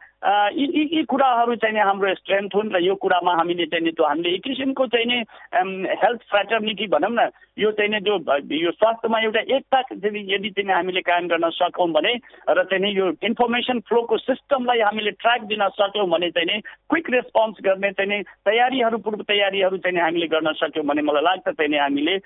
यी 0.53 0.65
यी 0.91 1.03
कुराहरू 1.03 1.55
चाहिँ 1.55 1.79
हाम्रो 1.79 2.13
स्ट्रेन्थ 2.15 2.55
हुन् 2.55 2.71
र 2.73 2.79
यो 2.84 2.95
कुरामा 2.95 3.34
हामीले 3.34 3.65
चाहिँ 3.65 3.91
त्यो 3.91 4.05
हामीले 4.05 4.34
एक 4.36 4.43
किसिमको 4.43 4.88
चाहिँ 4.88 5.05
नि 5.05 5.19
हेल्थ 5.95 6.21
फ्रेटर्निटी 6.27 6.88
भनौँ 6.88 7.12
न 7.12 7.29
यो 7.58 7.71
चाहिँ 7.71 7.91
नि 7.91 7.99
जो 8.01 8.17
यो 8.58 8.71
स्वास्थ्यमा 8.71 9.19
एउटा 9.19 9.41
एकता 9.55 9.79
यदि 9.79 10.49
चाहिँ 10.49 10.73
हामीले 10.73 11.01
कायम 11.01 11.27
गर्न 11.27 11.49
सकौँ 11.53 11.88
भने 11.89 12.13
र 12.49 12.63
चाहिँ 12.65 12.84
नि 12.84 12.91
यो 12.91 13.08
इन्फर्मेसन 13.23 13.79
फ्लोको 13.88 14.17
सिस्टमलाई 14.17 14.79
हामीले 14.81 15.12
ट्र्याक 15.15 15.47
दिन 15.47 15.67
सक्यौँ 15.71 16.10
भने 16.10 16.29
चाहिँ 16.29 16.47
नि 16.47 16.60
क्विक 16.89 17.10
रेस्पोन्स 17.10 17.63
गर्ने 17.63 17.91
चाहिँ 17.93 18.10
नि 18.10 18.21
तयारीहरू 18.43 18.97
पूर्व 18.97 19.23
तयारीहरू 19.23 19.77
चाहिँ 19.77 20.01
हामीले 20.01 20.27
गर्न 20.27 20.53
सक्यौँ 20.60 20.86
भने 20.86 21.01
मलाई 21.01 21.23
लाग्छ 21.23 21.47
चाहिँ 21.49 21.71
नि 21.71 21.77
हामीले 21.77 22.19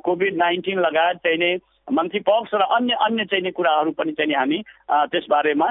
कोभिड 0.00 0.36
नाइन्टिन 0.36 0.80
लगायत 0.80 1.16
चाहिँ 1.18 1.38
नि 1.38 1.52
मन्थी 1.92 2.18
पक्स 2.28 2.50
र 2.54 2.62
अन्य 2.76 2.94
अन्य 3.06 3.24
चाहिने 3.24 3.50
कुराहरू 3.50 3.90
पनि 3.98 4.12
चाहिँ 4.12 4.34
हामी 4.34 4.58
त्यसबारेमा 5.10 5.68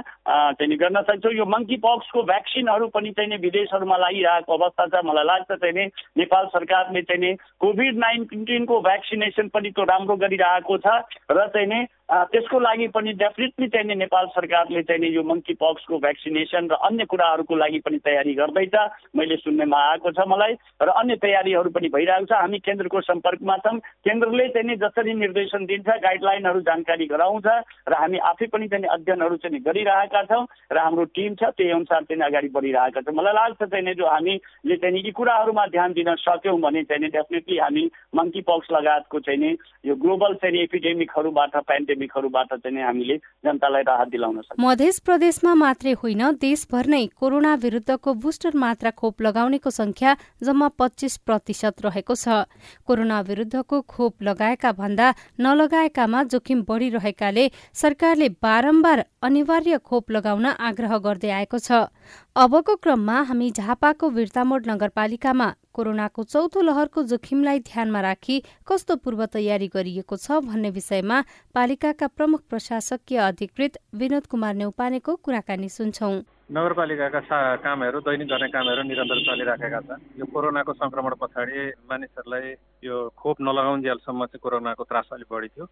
चाहिँ 0.60 0.77
गर्न 0.77 1.01
सक्छौँ। 1.10 1.34
यो 1.34 1.45
मङ्की 1.45 1.77
पक्सको 1.77 2.23
भ्याक्सिनहरू 2.23 2.88
पनि 2.95 3.12
चाहिँ 3.12 3.38
विदेशहरूमा 3.38 3.97
लागिरहेको 3.97 4.58
अवस्था 4.58 4.86
छ। 4.88 5.03
मलाई 5.05 5.25
लाग्छ 5.25 5.51
चाहिँ 5.51 5.88
नेपाल 6.17 6.45
सरकारले 6.55 7.01
चाहिँ 7.01 7.36
कोभिड 7.60 7.97
नाइन्टिनको 7.97 8.79
भ्याक्सिनेसन 8.82 9.47
पनि 9.53 9.69
त्यो 9.71 9.84
राम्रो 9.84 10.15
गरिरहेको 10.15 10.77
छ। 10.77 10.88
र 11.32 11.47
चाहिँ 11.55 11.88
त्यसको 12.09 12.59
लागि 12.59 12.87
पनि 12.89 13.11
डेफिनेटली 13.13 13.67
चाहिँ 13.69 13.95
नेपाल 13.95 14.25
सरकारले 14.33 14.81
चाहिँ 14.83 15.09
यो 15.13 15.23
मङ्की 15.23 15.53
पक्सको 15.53 15.97
भ्याक्सिनेसन 15.99 16.67
र 16.71 16.75
अन्य 16.81 17.05
कुराहरूको 17.05 17.55
लागि 17.55 17.79
पनि 17.85 17.97
तयारी 18.01 18.33
गर्दैछ। 18.33 18.75
मैले 19.13 19.35
सुन्नेमा 19.37 19.77
आएको 19.89 20.11
छ 20.11 20.25
मलाई। 20.25 20.53
र 20.81 20.89
अन्य 20.89 21.15
तयारीहरू 21.21 21.69
पनि 21.69 21.89
भइरहेको 21.93 22.25
छ। 22.25 22.33
हामी 22.33 22.59
केन्द्रको 22.59 23.01
सम्पर्कमा 23.01 23.57
छौँ। 23.57 23.77
केन्द्रले 23.77 24.47
चाहिँ 24.49 24.75
जसरी 24.81 25.13
निर्देशन 25.13 25.65
दिन्छ 25.65 25.85
गाइडलाइनहरू 25.85 26.59
जानकारी 26.65 27.05
गराउँछ 27.05 27.47
र 27.89 27.93
हामी 27.93 28.17
आफै 28.17 28.47
पनि 28.47 28.67
चाहिँ 28.67 28.89
अध्ययनहरू 28.89 29.37
चाहिँ 29.45 29.61
गरिरहेका 29.61 30.23
छौँ 30.25 30.45
र 30.73 30.77
हाम्रो 30.79 31.05
टिम 31.13 31.35
छ 31.35 31.53
त्यही 31.53 31.71
अनुसार 31.71 32.09
चाहिँ 32.09 32.25
अगाडि 32.25 32.49
बढिरहेका 32.49 33.01
छौँ। 33.01 33.13
मलाई 33.13 33.33
लाग्छ 33.33 33.69
चाहिँ 33.69 33.93
जो 33.93 34.05
हामीले 34.07 34.75
चाहिँ 34.81 34.97
यी 34.97 35.11
कुराहरूमा 35.13 35.65
ध्यान 35.67 35.93
दिन 35.93 36.15
सक्यौँ 36.17 36.57
भने 36.57 36.83
चाहिँ 36.89 37.09
डेफिनेटली 37.11 37.57
हामी 37.59 37.85
मङ्की 38.15 38.41
पक्स 38.49 38.67
लगायतको 38.71 39.19
चाहिँ 39.29 39.53
यो 39.85 39.95
ग्लोबल 39.95 40.33
चाहिँ 40.41 40.63
एपिडेमिकहरूबाट 40.63 41.55
पेन्डेमिक 41.69 41.97
पेन्डेमिकहरूबाट 41.99 42.53
चाहिँ 42.55 42.83
हामीले 42.83 43.15
जनतालाई 43.43 43.83
राहत 43.83 44.07
दिलाउन 44.07 44.41
सक्छौँ। 44.41 44.57
मध्य 44.59 44.91
प्रदेशमा 45.05 45.53
मात्रै 45.55 45.93
होइन 45.93 46.23
देशभर 46.39 46.85
नै 46.88 47.05
कोरोना 47.12 47.53
विरुद्धको 47.55 48.13
बुस्टर 48.15 48.55
मात्रा 48.55 48.91
खोप 48.91 49.21
लगाउनेको 49.21 49.69
संख्या 49.69 50.15
जम्मा 50.43 50.67
पच्चिस 50.79 51.17
प्रतिशत 51.19 51.75
रहेको 51.83 52.15
छ। 52.15 52.47
कोरोना 52.88 53.19
विरुद्धको 53.21 53.81
खोप 53.83 54.23
लगाएका 54.23 54.71
भन्दा 54.71 55.07
नलगाएकामा 55.39 56.23
जोखिम 56.25 56.63
बढ़िरहेकाले 56.63 57.45
सरकारले 57.73 58.29
बारम्बार 58.39 59.05
अनिवार्य 59.21 59.77
खोप 59.79 60.12
लगाउन 60.12 60.45
आग्रह 60.47 60.97
गर्दै 60.99 61.29
आएको 61.29 61.59
छ। 61.59 61.91
अबको 62.35 62.75
क्रममा 62.75 63.21
हामी 63.29 63.51
झापाको 63.51 64.09
वीरतामोड 64.09 64.67
नगरपालिकामा 64.69 65.47
कोरोनाको 65.79 66.23
चौथो 66.25 66.61
लहरको 66.61 67.03
जोखिमलाई 67.09 67.59
ध्यानमा 67.65 67.99
राखी 68.03 68.35
कस्तो 68.67 68.95
पूर्व 68.99 69.25
तयारी 69.31 69.67
गरिएको 69.71 70.15
छ 70.17 70.39
भन्ने 70.43 70.69
विषयमा 70.75 71.17
पालिकाका 71.55 72.07
प्रमुख 72.17 72.41
प्रशासकीय 72.51 73.17
अधिकृत 73.25 73.79
विनोद 73.95 74.25
कुमार 74.27 74.53
नेउपानेको 74.61 75.15
कुराकानी 75.23 75.69
सुन्छौं। 75.71 76.19
नगरपालिकाका 76.49 77.21
कामहरू 77.63 77.99
दैनिक 78.01 78.27
गर्ने 78.27 78.47
कामहरू 78.49 78.83
निरन्तर 78.83 79.19
चलिराखेका 79.23 79.79
छन्। 79.87 80.01
यो 80.19 80.25
कोरोनाको 80.33 80.73
संक्रमण 80.73 81.13
पछाडि 81.21 81.59
मानिसहरूलाई 81.87 82.47
यो 82.83 82.95
खोप 83.15 83.37
नलगाउन्जेलसम्म 83.39 84.25
चाहिँ 84.25 84.43
कोरोनाको 84.43 84.83
त्रास 84.83 85.13
अलिक 85.13 85.29
बढी 85.31 85.47
थियो 85.47 85.65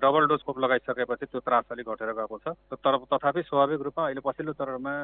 डबल 0.00 0.26
डोज 0.30 0.40
खोप 0.46 0.58
लगाइसकेपछि 0.64 1.26
त्यो 1.26 1.40
त्रास 1.42 1.64
अलिक 1.74 1.88
घटेर 1.90 2.12
गएको 2.14 2.38
छ। 2.38 2.54
तर 2.70 2.96
तथापि 3.12 3.42
स्वाभाविक 3.42 3.80
रूपमा 3.82 4.04
अहिले 4.06 4.22
पछिल्लो 4.24 4.52
चरणमा 4.54 4.94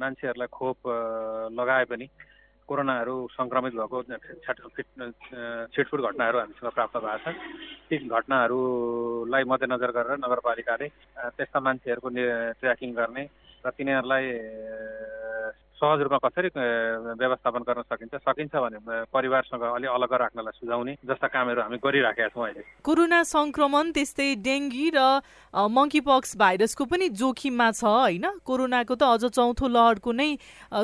मान्छेहरूलाई 0.00 0.48
खोप 0.48 0.78
लगाए 1.60 1.84
पनि 1.92 2.08
कोरोनाहरू 2.68 3.16
सङ्क्रमित 3.32 3.74
भएको 3.74 3.98
छिटफुट 5.72 6.00
घटनाहरू 6.00 6.38
हामीसँग 6.38 6.72
प्राप्त 6.76 6.96
भएको 7.00 7.18
छ। 7.24 7.36
ती 7.88 7.96
घटनाहरूलाई 8.06 9.44
मध्यनजर 9.48 9.90
गरेर 9.96 10.18
नगरपालिकाले 10.20 10.88
त्यस्ता 11.36 11.58
मान्छेहरूको 11.60 12.08
ट्र्याकिङ 12.60 12.90
गर्ने 12.92 13.24
र 13.64 13.66
तिनीहरूलाई 13.72 14.24
सहज 15.78 16.00
रूपमा 16.02 16.18
कसरी 16.18 16.48
व्यवस्थापन 16.54 17.62
गर्न 17.62 17.82
सकिन्छ? 17.86 18.14
सकिन्छ 18.18 18.54
भने 18.54 18.78
परिवारसँग 19.14 19.62
अलिक 19.62 19.90
अलग 19.90 20.12
राख्नलाई 20.22 20.58
सुझाउने 20.58 20.92
जस्ता 21.06 21.26
कामहरू 21.30 21.62
हामी 21.62 21.78
गरिराखेका 21.78 22.28
छौँ 22.34 22.44
अहिले। 22.44 22.62
कोरोना 22.82 23.22
संक्रमण 23.22 23.92
त्यस्तै 23.94 24.28
डेङ्गी 24.42 24.88
र 24.94 24.98
मङ्कीपक्स 25.54 26.36
भाइरसको 26.36 26.84
पनि 26.84 27.08
जोखिममा 27.14 27.68
छ 27.70 27.84
होइन? 27.84 28.26
कोरोनाको 28.42 28.94
त 28.94 29.02
अझ 29.06 29.30
चौथो 29.30 29.66
लहरको 29.68 30.10
नै 30.12 30.30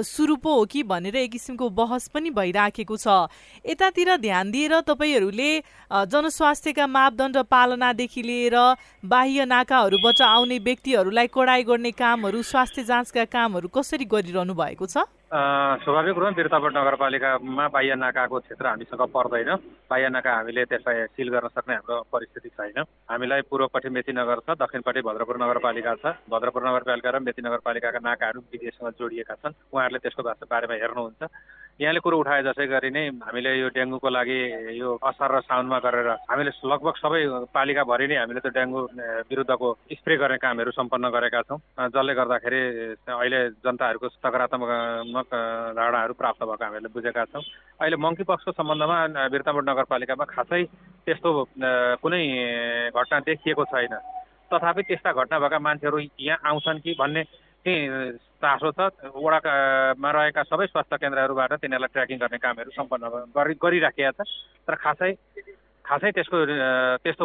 सुरु 0.06 0.36
पो 0.38 0.50
हो 0.54 0.64
कि 0.70 0.82
भनेर 0.86 1.16
एक 1.16 1.30
किसिमको 1.34 1.68
बहस 1.74 2.08
पनि 2.14 2.30
भइराखेको 2.30 2.96
छ। 2.96 3.26
यतातिर 3.66 4.16
ध्यान 4.22 4.50
दिएर 4.50 4.80
तपाईँहरूले 4.86 5.50
जनस्वास्थ्यका 6.06 6.86
मापदण्ड 6.86 7.36
पालनादेखि 7.50 8.22
लिएर 8.22 8.56
बाह्य 9.04 9.44
नाकाहरूबाट 9.44 10.22
आउने 10.22 10.58
व्यक्तिहरूलाई 10.62 11.26
कडाइ 11.34 11.62
गर्ने 11.64 11.90
कामहरू 11.92 12.42
स्वास्थ्य 12.44 12.84
जाँचका 12.84 13.24
कामहरू 13.26 13.68
कसरी 13.68 14.04
गरिरहनु 14.06 14.54
भएको 14.54 14.83
भएको 14.84 14.86
छ 14.86 15.08
स्वाभाविक 15.34 16.14
रूपमा 16.14 16.30
बिर्तापट 16.30 16.76
नगरपालिकामा 16.78 17.66
बाह्य 17.74 17.94
नाकाको 17.98 18.38
क्षेत्र 18.38 18.66
हामीसँग 18.66 19.02
पर्दैन। 19.10 19.50
बाह्य 19.90 20.08
नाका 20.14 20.30
हामीले 20.30 20.64
त्यसलाई 20.70 21.10
सिल 21.10 21.28
गर्न 21.34 21.48
सक्ने 21.50 21.74
हाम्रो 21.74 22.06
परिस्थिति 22.06 22.48
छैन। 22.54 22.78
हामीलाई 23.10 23.42
पूर्वपट्टि 23.50 23.88
मेचीनगर 23.90 24.38
छ 24.46 24.54
दक्षिणपट्टि 24.62 25.00
भद्रपुर 25.02 25.36
नगरपालिका 25.42 25.94
छ। 25.98 26.14
भद्रपुर 26.30 26.62
नगरपालिका 26.70 27.10
र 27.10 27.18
मेची 27.26 27.42
नगरपालिकाका 27.42 27.98
नाकाहरू 27.98 28.46
विदेशसँग 28.46 28.94
जोडिएका 28.94 29.34
छन्। 29.42 29.58
उहाँहरूले 29.74 29.98
त्यसको 30.06 30.22
बारेमा 30.22 30.74
हेर्नुहुन्छ। 30.78 31.22
यहाँले 31.74 32.00
कुरो 32.06 32.18
उठाए 32.22 32.42
जसै 32.46 32.66
गरी 32.70 32.90
नै 32.94 33.18
हामीले 33.18 33.50
यो 33.58 33.68
डेङ्गुको 33.74 34.06
लागि 34.06 34.38
यो 34.78 34.94
असार 34.94 35.30
र 35.34 35.40
साउनमा 35.42 35.78
गरेर 35.82 36.08
हामीले 36.30 36.54
लगभग 36.62 36.94
सबै 37.02 37.50
पालिकाभरि 37.50 38.06
नै 38.06 38.16
हामीले 38.22 38.40
त्यो 38.46 38.54
डेङ्गु 38.54 38.80
विरुद्धको 39.26 39.68
स्प्रे 39.98 40.16
गर्ने 40.22 40.38
कामहरू 40.38 40.70
सम्पन्न 40.70 41.10
गरेका 41.10 41.40
छौँ। 41.50 41.58
जसले 41.90 42.14
गर्दाखेरि 42.14 42.62
अहिले 43.10 43.40
जनताहरूको 43.66 44.06
सकारात्मक 44.06 45.23
धारणाहरू 45.28 46.14
प्राप्त 46.14 46.42
भएको 46.42 46.64
हामीले 46.64 46.88
बुझेका 46.94 47.24
छौँ। 47.32 47.42
अहिले 47.80 47.96
मङ्की 47.96 48.24
पक्सको 48.24 48.52
सम्बन्धमा 48.52 49.28
बिर्तामोड 49.32 49.64
नगरपालिकामा 49.68 50.24
खासै 50.24 50.62
त्यस्तो 51.06 51.30
कुनै 52.02 52.22
घटना 52.92 53.18
देखिएको 53.28 53.64
छैन। 53.64 53.94
तथापि 54.52 54.82
त्यस्ता 54.82 55.10
घटना 55.12 55.38
भएका 55.38 55.58
मान्छेहरू 55.58 55.98
यहाँ 56.20 56.38
आउँछन् 56.44 56.82
कि 56.84 56.94
भन्ने 56.98 57.22
चाहिँ 57.64 58.12
चासो 58.38 58.70
छ। 58.76 58.80
वडामा 59.16 60.10
रहेका 60.10 60.42
सबै 60.44 60.66
स्वास्थ्य 60.68 60.96
केन्द्रहरूबाट 61.00 61.52
तिनीहरूलाई 61.64 61.92
ट्र्याकिङ 61.92 62.18
गर्ने 62.20 62.38
कामहरू 62.38 62.70
सम्पन्न 62.76 63.32
गरि 63.32 63.54
गरिराखेका 63.56 64.12
छ 64.12 64.20
तर 64.68 64.74
खासै 64.84 65.12
खासै 65.84 66.10
त्यसको 66.16 66.38
त्यस्तो 67.04 67.24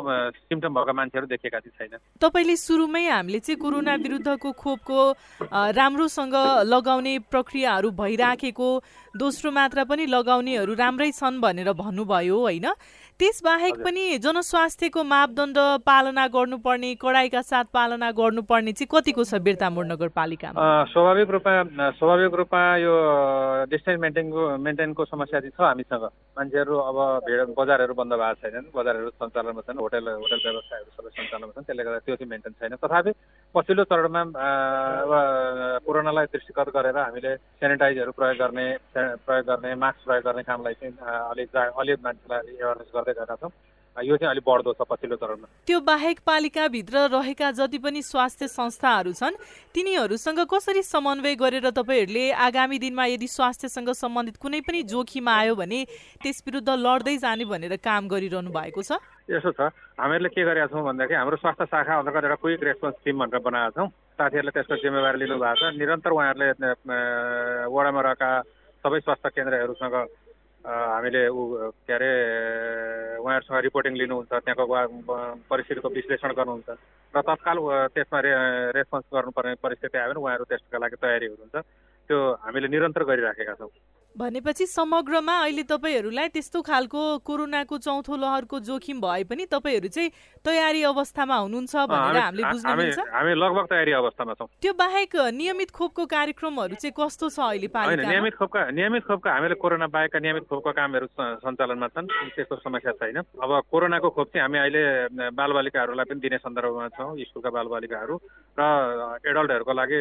सिम्टम 0.51 0.71
भएका 0.75 0.93
मान्छेहरू 0.93 1.27
देखेका 1.31 1.59
चाहिँ 1.59 1.89
छैन 1.89 1.99
तपाईँले 2.19 2.55
सुरुमै 2.59 3.05
हामीले 3.07 3.39
चाहिँ 3.39 3.59
कोरोना 3.59 3.93
विरुद्धको 4.03 4.49
खोपको 4.51 4.99
राम्रोसँग 5.79 6.35
लगाउने 6.67 7.13
प्रक्रियाहरू 7.31 7.89
भइराखेको 7.95 8.69
दोस्रो 9.15 9.49
मात्रा 9.51 9.83
पनि 9.87 10.05
लगाउनेहरू 10.05 10.73
राम्रै 10.75 11.11
छन् 11.11 11.39
भनेर 11.39 11.71
भन्नुभयो 11.71 12.37
होइन? 12.39 12.67
त्यसबाहेक 13.19 13.75
पनि 13.83 14.03
जनस्वास्थ्यको 14.23 15.03
मापदण्ड 15.03 15.57
पालना 15.83 16.25
गर्नुपर्ने 16.35 16.93
कडाइका 17.01 17.41
साथ 17.43 17.65
पालना 17.75 18.11
गर्नुपर्ने 18.15 18.71
चाहिँ 18.71 18.87
कतिको 18.91 19.23
छ 19.27 19.43
बिर्तामोड 19.43 19.85
नगरपालिकामा 19.91 20.67
स्वाभाविक 20.87 21.29
रूपमा 21.35 21.89
स्वाभाविक 21.99 22.33
रूपमा 22.39 22.61
यो 22.79 22.93
डिस्टेन्स 23.67 23.99
मेन्टेनको 23.99 24.41
मेन्टेनको 24.63 25.05
समस्या 25.05 25.39
चाहिँ 25.39 25.51
छ 25.51 25.59
हामीसँग। 25.59 26.05
मान्छेहरू 26.39 26.75
अब 26.79 26.97
भिड 27.27 27.39
बजारहरू 27.59 27.93
बन्द 27.99 28.13
भएको 28.23 28.39
छैनन् 28.39 28.71
बजारहरू 28.71 29.09
सञ्चालनमा 29.19 29.61
छन् 29.67 29.83
होटेल 29.83 30.07
होटेल 30.23 30.39
व्यवसायहरू 30.47 30.89
सबै 30.95 31.11
सञ्चालनमा 31.19 31.51
छन् 31.59 31.67
त्यसले 31.67 31.83
गर्दा 31.83 31.99
त्यो 32.07 32.15
चाहिँ 32.15 32.29
मेन्टेन 32.31 32.53
छैन। 32.55 32.75
तथापि 32.79 33.11
पछिल्लो 33.55 33.83
चरणमा 33.91 34.21
अब 35.03 35.11
कोरोनालाई 35.83 36.25
दृष्टिगत 36.31 36.71
गरेर 36.71 36.97
हामीले 37.03 37.35
सेनिटाइजहरू 37.35 38.11
प्रयोग 38.15 38.39
गर्ने 38.39 38.67
प्रयोग 38.95 39.45
गर्ने 39.51 39.75
मास्क 39.83 40.07
प्रयोग 40.07 40.23
गर्ने 40.23 40.43
कामलाई 40.47 40.73
चाहिँ 40.79 40.95
अलिक 41.35 41.55
अलिक 41.83 41.99
मान्छेलाई 42.07 42.55
एवेरनेस 42.55 42.89
गर्दै 42.95 43.08
गएका 43.13 43.35
छौँ। 43.35 43.51
यो 43.97 44.15
चाहिँ 44.15 44.31
अलिक 44.31 44.43
बढ्दो 44.47 44.71
छ 44.73 44.81
पछिल्लो 44.87 45.15
चरणमा। 45.19 45.47
त्यो 45.67 45.79
बाहेक 45.81 46.19
पालिकाभित्र 46.23 46.97
रहेका 47.11 47.51
जति 47.51 47.77
पनि 47.83 48.01
स्वास्थ्य 48.01 48.47
संस्थाहरू 48.47 49.11
छन् 49.11 49.35
तिनीहरूसँग 49.75 50.39
कसरी 50.47 50.81
समन्वय 50.87 51.35
गरेर 51.35 51.69
तपाईँहरूले 51.69 52.31
आगामी 52.31 52.79
दिनमा 52.79 53.05
यदि 53.05 53.27
स्वास्थ्यसँग 53.27 53.89
सम्बन्धित 53.91 54.37
कुनै 54.39 54.61
पनि 54.63 54.83
जोखिम 54.87 55.27
आयो 55.29 55.55
भने 55.55 55.79
त्यस 56.23 56.43
विरुद्ध 56.47 56.69
लड्दै 56.69 57.17
जाने 57.17 57.45
भनेर 57.45 57.75
काम 57.83 58.07
गरिरहनु 58.07 58.51
भएको 58.55 58.81
छ? 58.87 59.03
यसो 59.27 59.51
छ। 59.51 59.67
हामीहरूले 59.99 60.29
के 60.31 60.43
गरेका 60.47 60.67
छौँ 60.71 60.83
भन्दाखेरि 60.85 61.19
हाम्रो 61.19 61.37
स्वास्थ्य 61.43 61.65
शाखा 61.67 61.99
अन्तर्गत 61.99 62.23
एउटा 62.23 62.39
क्विक 62.39 62.63
रेस्पोन्स 62.63 62.95
टिम 63.03 63.19
भनेर 63.19 63.41
बनाएका 63.43 63.75
छौँ। 63.75 63.89
साथीहरूले 64.15 64.51
त्यसको 64.55 64.75
जिम्मेवारी 64.79 65.17
लिनुभएको 65.19 65.59
छ। 65.59 65.75
निरन्तर 65.75 66.11
उहाँहरूले 66.15 66.47
वडामा 67.67 68.01
रहेका 68.07 68.29
सबै 68.79 68.99
स्वास्थ्य 69.03 69.29
केन्द्रहरूसँग 69.35 69.95
हामीले 70.65 71.27
ऊ 71.31 71.71
के 71.87 71.93
अरे 71.93 72.11
उहाँहरूसँग 73.17 73.59
रिपोर्टिङ 73.63 73.93
लिनुहुन्छ 73.95 74.31
त्यहाँको 74.43 74.65
परिस्थितिको 75.49 75.89
विश्लेषण 75.89 76.31
गर्नुहुन्छ। 76.35 76.69
र 77.13 77.21
तत्काल 77.23 77.57
त्यसमा 77.95 78.19
रे 78.19 78.31
रेस्पोन्स 78.75 79.05
गर्नुपर्ने 79.13 79.55
परिस्थिति 79.63 79.97
आयो 79.97 80.09
भने 80.11 80.19
उहाँहरू 80.19 80.43
त्यसका 80.51 80.77
लागि 80.77 80.97
तयारी 80.99 81.25
हुनुहुन्छ 81.31 81.55
त्यो 82.09 82.17
हामीले 82.43 82.67
निरन्तर 82.67 83.03
गरिराखेका 83.07 83.53
छौँ। 83.59 83.71
भनेपछि 84.15 84.65
समग्रमा 84.65 85.35
अहिले 85.39 85.63
तपाईँहरूलाई 85.63 86.27
त्यस्तो 86.29 86.61
खालको 86.61 87.01
कोरोनाको 87.23 87.77
चौथो 87.77 88.15
लहरको 88.17 88.59
जोखिम 88.59 88.99
भए 89.01 89.23
पनि 89.23 89.45
तपाईँहरू 89.45 89.87
चाहिँ 89.87 90.09
तयारी 90.43 90.81
अवस्थामा 90.83 91.35
हुनुहुन्छ 91.35 91.75
भनेर 91.87 92.17
हामीले 92.17 92.43
बुझ्न 92.43 92.75
मिल्छ। 92.77 92.99
हामी 92.99 93.33
लगभग 93.33 93.65
तयारी 93.69 93.91
अवस्थामा 93.91 94.33
छौँ। 94.33 94.47
त्यो 94.59 94.73
बाहेक 94.73 95.15
नियमित 95.39 95.71
खोपको 95.71 96.05
कार्यक्रमहरू 96.09 96.75
चाहिँ 96.75 96.93
कस्तो 96.97 97.29
छ 97.29 97.39
अहिले 97.39 97.69
नियमित 97.95 98.35
खोपका 98.35 98.61
नियमित 98.75 99.03
खोपका 99.07 99.29
हामीले 99.31 99.55
कोरोना 99.55 99.87
बाहेकका 99.87 100.19
नियमित 100.19 100.43
खोपको 100.49 100.71
कामहरू 100.73 101.07
सञ्चालनमा 101.15 101.87
छन् 101.87 102.11
त्यस्तो 102.35 102.55
समस्या 102.65 102.91
छैन। 102.99 103.23
अब 103.39 103.51
कोरोनाको 103.71 104.09
खोप 104.09 104.27
चाहिँ 104.35 104.43
हामी 104.43 104.57
अहिले 104.57 105.31
बालबालिकाहरूलाई 105.31 106.05
पनि 106.11 106.19
दिने 106.19 106.37
सन्दर्भमा 106.43 106.87
छौँ 106.97 107.15
स्कुलका 107.23 107.49
बालबालिकाहरू 107.55 108.15
र 108.59 108.61
एडल्टहरूको 109.23 109.73
लागि 109.79 109.97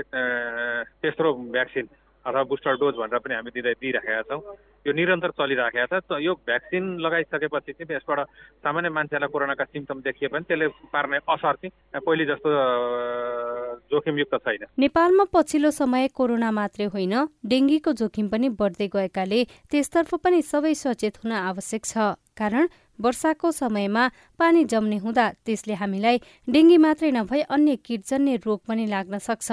तेस्रो 1.06 1.32
भ्याक्सिन। 1.54 1.86
अथवा 2.26 2.42
बुस्टर 2.50 2.74
डोज 2.76 2.94
भनेर 2.98 3.18
पनि 3.18 3.34
हामी 3.34 3.50
दिँदै 3.54 3.74
दिइराखेका 3.78 4.22
छौँ। 4.28 4.42
यो 4.86 4.92
निरन्तर 4.92 5.30
चलिराखेका 5.38 5.98
छ। 6.00 6.18
यो 6.22 6.32
भ्याक्सिन 6.34 6.84
लगाइसकेपछि 6.98 7.72
चाहिँ 7.72 7.96
यसबाट 7.96 8.20
सामान्य 8.62 8.88
मान्छेलाई 8.88 9.28
कोरोनाका 9.28 9.64
सिम्टम 9.64 10.00
देखिए 10.00 10.28
पनि 10.28 10.44
त्यसले 10.48 10.66
पार्ने 10.92 11.18
असर 11.28 11.54
चाहिँ 11.62 12.00
पहिले 12.00 12.24
जस्तो 12.26 12.48
जोखिमयुक्त 13.90 14.34
छैन। 14.44 14.64
नेपालमा 14.78 15.24
पछिल्लो 15.32 15.70
समय 15.70 16.08
कोरोना 16.14 16.50
मात्रै 16.50 16.86
होइन 16.94 17.14
डेङ्गीको 17.46 17.92
जोखिम 17.92 18.28
पनि 18.28 18.48
बढ्दै 18.60 18.88
गएकाले 18.88 19.40
त्यसतर्फ 19.70 20.14
पनि 20.24 20.42
सबै 20.42 20.74
सचेत 20.74 21.24
हुन 21.24 21.32
आवश्यक 21.32 21.82
छ। 21.84 22.16
कारण 22.38 22.66
वर्षाको 23.00 23.50
समयमा 23.52 24.10
पानी 24.38 24.64
जम्ने 24.64 24.96
हुँदा 24.96 25.24
त्यसले 25.46 25.74
हामीलाई 25.74 26.20
डेङ्गी 26.48 26.76
मात्रै 26.76 27.10
नभई 27.10 27.40
अन्य 27.50 27.76
किटजन्य 27.76 28.36
रोग 28.46 28.60
पनि 28.68 28.86
लाग्न 28.86 29.18
सक्छ। 29.18 29.50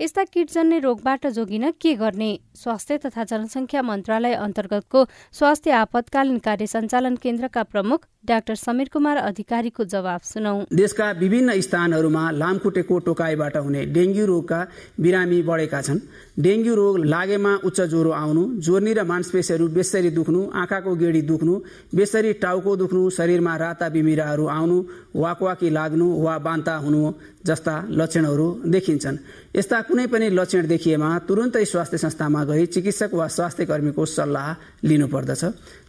यस्ता 0.00 0.24
किटजन्य 0.24 0.78
रोगबाट 0.78 1.26
जोगिन 1.26 1.70
के 1.80 1.94
गर्ने? 1.94 2.30
स्वास्थ्य 2.54 2.98
तथा 2.98 3.24
जनसङ्ख्या 3.24 3.82
मन्त्रालय 3.82 4.34
अन्तर्गतको 4.34 5.04
स्वास्थ्य 5.32 5.70
आपतकालीन 5.82 6.38
कार्य 6.38 6.66
सञ्चालन 6.66 7.16
केन्द्रका 7.16 7.62
प्रमुख 7.62 8.06
डाक्टर 8.26 8.54
समीर 8.56 8.88
कुमार 8.92 9.16
अधिकारीको 9.18 9.84
जवाब 9.86 10.20
सुनौ। 10.20 10.54
देशका 10.72 11.10
विभिन्न 11.14 11.60
स्थानहरूमा 11.60 12.24
लामखुट्टेको 12.32 12.98
टोकाइबाट 13.06 13.56
हुने 13.56 13.84
डेङ्गु 13.94 14.24
रोगका 14.26 14.60
बिरामी 15.00 15.42
बढेका 15.42 15.80
छन्। 15.80 16.00
डेङ्गु 16.36 16.74
रोग 16.74 16.94
लागेमा 17.06 17.52
उच्च 17.64 17.80
ज्वरो 17.86 18.10
आउनु 18.12 18.42
जोर्नी 18.60 18.92
र 18.92 19.04
मांसपेशीहरू 19.04 19.68
बेसरी 19.68 20.10
दुख्नु 20.10 20.40
आँखाको 20.52 20.94
गेडी 20.96 21.22
दुख्नु 21.22 21.54
बेसरी 21.94 22.32
टाउको 22.42 22.76
दुख्नु 22.76 23.00
शरीरमा 23.10 23.54
राता 23.56 23.88
बिमिराहरू 23.88 24.44
आउनु 24.48 24.76
वाकवाकी 25.14 25.70
लाग्नु 25.70 26.06
वा 26.24 26.34
बान्ता 26.38 26.74
हुनु 26.76 27.00
जस्ता 27.46 27.74
लक्षणहरू 27.90 28.46
देखिन्छन्। 28.66 29.16
यस्ता 29.56 29.80
कुनै 29.86 30.06
पनि 30.10 30.28
लक्षण 30.34 30.66
देखिएमा 30.66 31.08
तुरन्तै 31.28 31.64
स्वास्थ्य 31.64 31.98
संस्थामा 31.98 32.44
गई 32.44 32.66
चिकित्सक 32.66 33.14
वा 33.14 33.26
स्वास्थ्य 33.28 33.64
कर्मीको 33.70 34.04
सल्लाह 34.04 34.48
लिनुपर्दछ। 34.82 35.42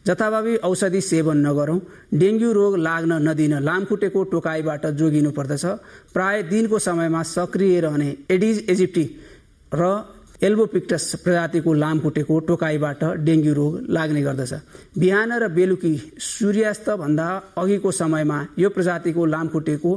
जथाभावी 0.08 0.56
औषधि 0.64 1.02
सेवन 1.04 1.38
नगरौं 1.46 1.80
डेङ्गु 2.20 2.52
रोग 2.54 2.78
लाग्न 2.80 3.14
नदिन 3.28 3.54
लामखुट्टेको 3.62 4.24
टोकाइबाट 4.34 4.86
जोगिनु 5.00 5.32
पर्दछ। 5.32 5.66
प्राय 6.14 6.44
दिनको 6.52 6.80
समयमा 6.80 7.24
सक्रिय 7.28 7.80
रहने 7.82 8.10
एडिज 8.32 8.66
इजिप्टी 8.70 9.06
र 9.72 9.84
एल्बोपिक्टस 10.44 11.04
प्रजातिको 11.24 11.74
लामखुट्टेको 11.76 12.40
टोकाइबाट 12.48 13.04
डेङ्गु 13.26 13.54
रोग 13.54 13.80
लाग्ने 13.90 14.22
गर्दछ। 14.22 14.54
बिहान 14.98 15.32
र 15.34 15.48
बेलुकी 15.50 15.94
सूर्यास्त 16.22 16.90
भन्दा 17.02 17.28
अघिको 17.58 17.92
समयमा 17.94 18.38
यो 18.60 18.70
प्रजातिको 18.70 19.26
लामखुट्टेको 19.26 19.92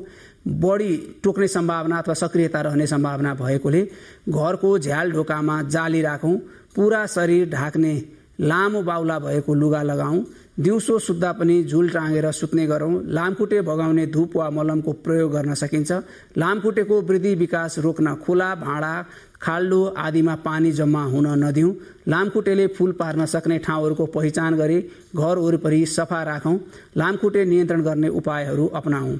बढी 0.60 0.96
टोक्ने 1.24 1.48
सम्भावना 1.48 1.96
अथवा 1.98 2.14
सक्रियता 2.16 2.60
रहने 2.62 2.86
सम्भावना 2.88 3.34
भएकोले 3.36 3.82
घरको 4.30 4.78
झ्याल 4.78 5.12
ढोकामा 5.12 5.62
जाली 5.68 6.00
राखौँ 6.02 6.36
पुरा 6.74 7.04
शरीर 7.06 7.48
ढाक्ने 7.50 7.94
लामो 8.40 8.82
बाहुला 8.82 9.18
भएको 9.18 9.54
लुगा 9.54 9.82
लगाऊ 9.82 10.22
दिउँसो 10.58 10.98
सुत्दा 10.98 11.30
पनि 11.32 11.62
झुल 11.64 11.88
टाँगेर 11.88 12.30
सुत्ने 12.32 12.66
गरौँ 12.66 13.02
लामखुट्टे 13.06 13.60
भगाउने 13.62 14.06
धुप 14.06 14.36
वा 14.36 14.48
मलमको 14.50 14.92
प्रयोग 15.04 15.32
गर्न 15.32 15.54
सकिन्छ। 15.54 15.92
लामखुट्टेको 16.38 17.00
वृद्धि 17.00 17.34
विकास 17.34 17.78
रोक्न 17.78 18.14
खुला 18.16 18.54
भाँडा 18.56 18.92
खाल्डो 19.42 19.84
आदिमा 19.98 20.34
पानी 20.44 20.72
जम्मा 20.72 21.04
हुन 21.04 21.26
नदिउँ। 21.44 21.74
लामखुट्टेले 22.08 22.66
फूल 22.68 22.92
पार्न 22.92 23.26
सक्ने 23.26 23.58
ठाउँहरूको 23.58 24.06
पहिचान 24.08 24.56
गरी 24.56 24.80
घर 25.16 25.38
वरिपरि 25.38 25.84
सफा 25.88 26.22
राखौँ। 26.22 26.58
लामखुट्टे 26.96 27.44
नियन्त्रण 27.44 27.82
गर्ने 27.82 28.08
उपायहरू 28.10 28.66
अपनाऊ 28.74 29.16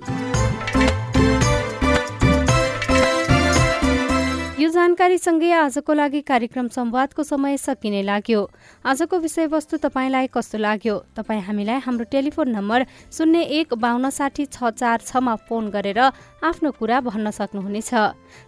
जानकारीसँगै 4.81 5.51
आजको 5.53 5.93
लागि 5.93 6.21
कार्यक्रम 6.25 6.69
संवादको 6.73 7.23
समय 7.23 7.57
सकिने 7.61 8.01
लाग्यो। 8.01 8.41
आजको 8.81 9.17
विषयवस्तु 9.21 9.77
तपाईँलाई 9.77 10.27
कस्तो 10.33 10.57
लाग्यो? 10.57 10.95
तपाईँ 11.13 11.43
हामीलाई 11.45 11.79
हाम्रो 11.85 12.05
टेलिफोन 12.09 12.49
नम्बर 12.49 12.87
शून्य 13.13 13.41
एक 13.61 13.75
बान्न 13.77 14.09
साठी 14.09 14.45
छ 14.49 14.73
चार 14.73 15.05
छमा 15.05 15.35
फोन 15.45 15.69
गरेर 15.69 16.01
आफ्नो 16.41 16.71
कुरा 16.81 17.01
भन्न 17.05 17.29
सक्नुहुनेछ। 17.29 17.93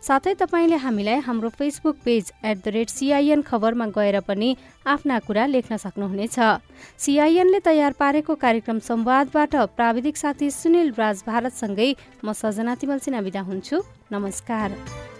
साथै 0.00 0.34
तपाईँले 0.40 0.76
हामीलाई 0.80 1.20
हाम्रो 1.20 1.48
Facebook 1.52 1.96
page 2.00 2.32
at 2.40 2.56
the 2.64 2.68
rate 2.80 2.88
CIN 2.88 3.44
खबरमा 3.44 3.86
गएर 3.92 4.20
पनि 4.24 4.56
आफ्ना 4.88 5.18
कुरा 5.28 5.46
लेख्न 5.52 5.76
सक्नुहुनेछ। 5.76 6.36
सिआइएनले 6.96 7.60
तयार 7.60 7.92
पारेको 8.00 8.34
कार्यक्रम 8.40 8.78
संवादबाट 8.80 9.52
प्राविधिक 9.76 10.16
साथी 10.16 10.50
सुनिल 10.50 10.96
राज 10.96 11.28
भारतसँगै 11.28 11.94
म 12.24 12.32
सजना 12.32 12.80
तिमल 12.80 12.98
सिना 13.04 13.20
विदा 13.20 13.40
हुन्छु। 13.44 13.84
नमस्कार। 14.12 15.11